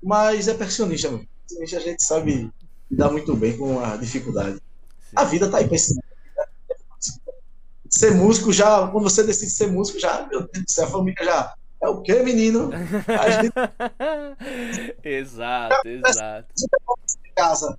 [0.02, 1.26] Mas é perfeccionista, mano.
[1.60, 2.50] A gente sabe
[2.94, 4.56] lidar muito bem com a dificuldade.
[4.56, 5.16] Sim.
[5.16, 6.02] A vida tá aí pra ensinar.
[7.90, 11.24] Ser músico já, quando você decide ser músico, já, meu Deus do céu, a família
[11.24, 11.54] já.
[11.82, 12.70] É o quê, menino?
[12.72, 13.52] Gente...
[15.04, 16.48] exato, exato.
[17.36, 17.78] Casa,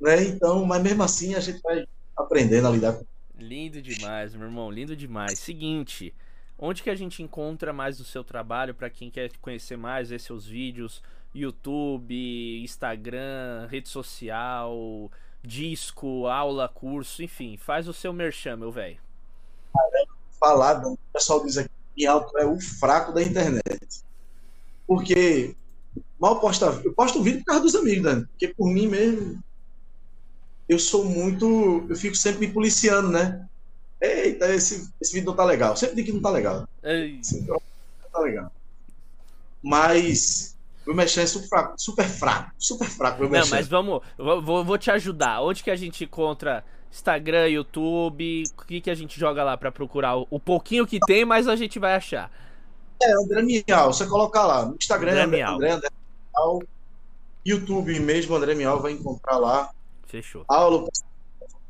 [0.00, 0.24] né?
[0.24, 1.86] Então, mas mesmo assim a gente vai
[2.16, 3.04] aprendendo a lidar com.
[3.38, 5.38] Lindo demais, meu irmão, lindo demais.
[5.38, 6.14] Seguinte,
[6.58, 10.20] onde que a gente encontra mais o seu trabalho para quem quer conhecer mais, ver
[10.20, 11.02] seus vídeos?
[11.34, 15.10] YouTube, Instagram, rede social,
[15.42, 18.98] disco, aula, curso, enfim, faz o seu merchan, meu velho.
[20.38, 24.02] Falar, o pessoal diz aqui que alto é o fraco da internet.
[24.86, 25.54] Porque
[26.18, 29.42] mal posta, eu posto vídeo por causa dos amigos, Dani, porque por mim mesmo
[30.68, 33.46] eu sou muito, eu fico sempre me policiando, né?
[34.00, 35.76] Eita, esse, esse vídeo não tá legal.
[35.76, 36.68] Sempre digo que não tá legal.
[36.82, 37.18] Ei.
[37.22, 37.60] Sempre não
[38.12, 38.52] tá legal.
[39.62, 40.56] Mas
[40.86, 43.28] meu mexer é super fraco, super fraco, super fraco.
[43.28, 45.42] Não, mas vamos, vou, vou te ajudar.
[45.42, 48.44] Onde que a gente encontra Instagram, YouTube?
[48.58, 50.16] O que, que a gente joga lá para procurar?
[50.16, 52.30] O, pouquinho que tem, mas a gente vai achar.
[53.02, 54.66] É, André Mial, você colocar lá.
[54.66, 55.54] No Instagram, André, Mial.
[55.54, 55.88] André, André
[56.34, 56.62] Mial.
[57.44, 59.70] YouTube mesmo, André Mial vai encontrar lá.
[60.06, 60.44] Fechou.
[60.48, 60.88] Aula,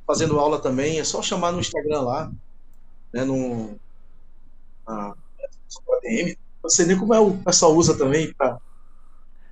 [0.06, 2.32] fazendo aula também, é só chamar no Instagram lá,
[3.12, 3.78] né, no
[4.86, 5.14] na,
[6.02, 6.36] DM.
[6.62, 8.58] Não sei nem como é o pessoal usa também para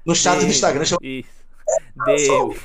[0.05, 0.85] no chat do Instagram.
[0.85, 1.01] Chama...
[1.03, 1.29] Isso.
[2.07, 2.57] DM.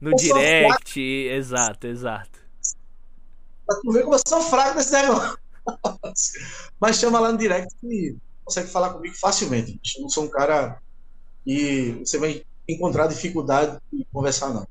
[0.00, 1.00] No direct.
[1.00, 2.38] Exato, exato.
[3.66, 5.38] Pra tu ver como eu sou fraco nesse negócio.
[6.80, 9.80] Mas chama lá no direct que consegue falar comigo facilmente.
[9.96, 10.80] Eu não sou um cara
[11.44, 14.66] e você vai encontrar dificuldade de conversar, não.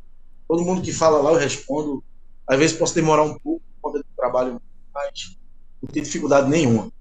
[0.48, 2.04] Todo mundo que fala lá eu respondo.
[2.48, 4.62] Às vezes posso demorar um pouco quando eu trabalho,
[4.94, 5.36] mas
[5.82, 6.92] não tem dificuldade nenhuma.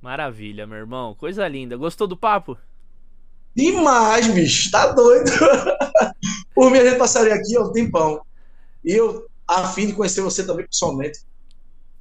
[0.00, 1.14] Maravilha, meu irmão.
[1.14, 1.76] Coisa linda.
[1.76, 2.56] Gostou do papo?
[3.56, 4.70] Demais, bicho.
[4.70, 5.30] Tá doido.
[6.54, 8.20] Por mim, a gente passaria aqui um tempão.
[8.84, 11.20] E eu, a fim de conhecer você também pessoalmente.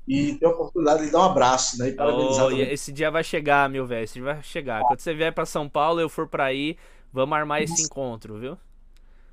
[0.06, 1.90] E ter a oportunidade de dar um abraço, né?
[1.90, 4.04] E parabenizar oh, esse dia vai chegar, meu velho.
[4.04, 4.82] Esse dia vai chegar.
[4.82, 6.78] Quando você vier para São Paulo, eu for para aí,
[7.12, 8.58] vamos armar esse encontro, viu?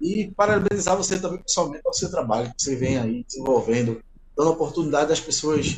[0.01, 4.01] E parabenizar você também pessoalmente pelo seu trabalho que você vem aí desenvolvendo,
[4.37, 5.77] dando a oportunidade das pessoas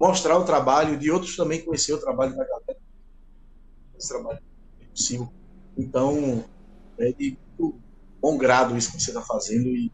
[0.00, 2.76] mostrar o trabalho, de outros também conhecer o trabalho da galera.
[3.98, 4.38] Esse trabalho
[4.80, 5.30] é possível
[5.76, 6.44] então,
[6.98, 7.36] é de
[8.20, 9.90] bom grado isso que você está fazendo e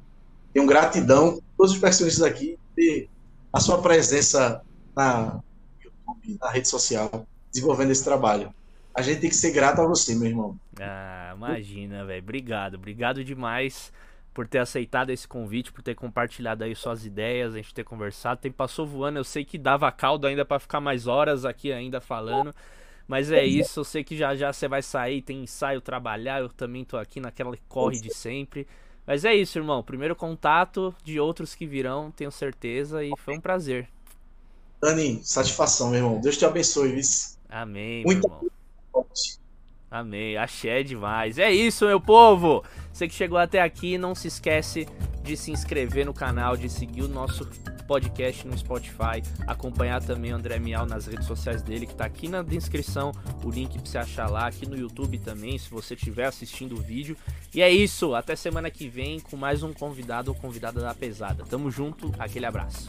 [0.53, 3.09] tenho gratidão por todos os personagens aqui ter
[3.53, 4.63] a sua presença
[4.95, 5.41] na
[5.83, 8.53] YouTube, na rede social, desenvolvendo esse trabalho.
[8.95, 10.59] A gente tem que ser grato a você, meu irmão.
[10.79, 12.23] Ah, imagina, velho.
[12.23, 13.93] Obrigado, obrigado demais
[14.35, 18.41] por ter aceitado esse convite, por ter compartilhado aí suas ideias, a gente ter conversado.
[18.41, 22.01] Tem passou voando, eu sei que dava caldo ainda para ficar mais horas aqui ainda
[22.01, 22.55] falando.
[23.09, 26.51] Mas é isso, eu sei que já já você vai sair, tem ensaio, trabalhar, eu
[26.51, 28.67] também tô aqui naquela corre de sempre.
[29.07, 29.83] Mas é isso, irmão.
[29.83, 33.89] Primeiro contato de outros que virão, tenho certeza, e foi um prazer.
[34.79, 36.21] Dani, satisfação, meu irmão.
[36.21, 37.03] Deus te abençoe, viu?
[37.49, 38.29] Amém, Muita...
[38.29, 39.07] meu irmão.
[39.91, 40.37] Amém.
[40.37, 41.39] Axé demais.
[41.39, 42.63] É isso, meu povo.
[42.93, 44.87] Você que chegou até aqui, não se esquece
[45.23, 47.49] de se inscrever no canal, de seguir o nosso
[47.87, 52.29] podcast no Spotify, acompanhar também o André Mial nas redes sociais dele, que está aqui
[52.29, 53.13] na descrição,
[53.43, 56.83] o link para você achar lá, aqui no YouTube também, se você estiver assistindo o
[56.83, 57.17] vídeo.
[57.55, 61.45] E é isso, até semana que vem com mais um convidado ou convidada da pesada.
[61.49, 62.87] Tamo junto, aquele abraço.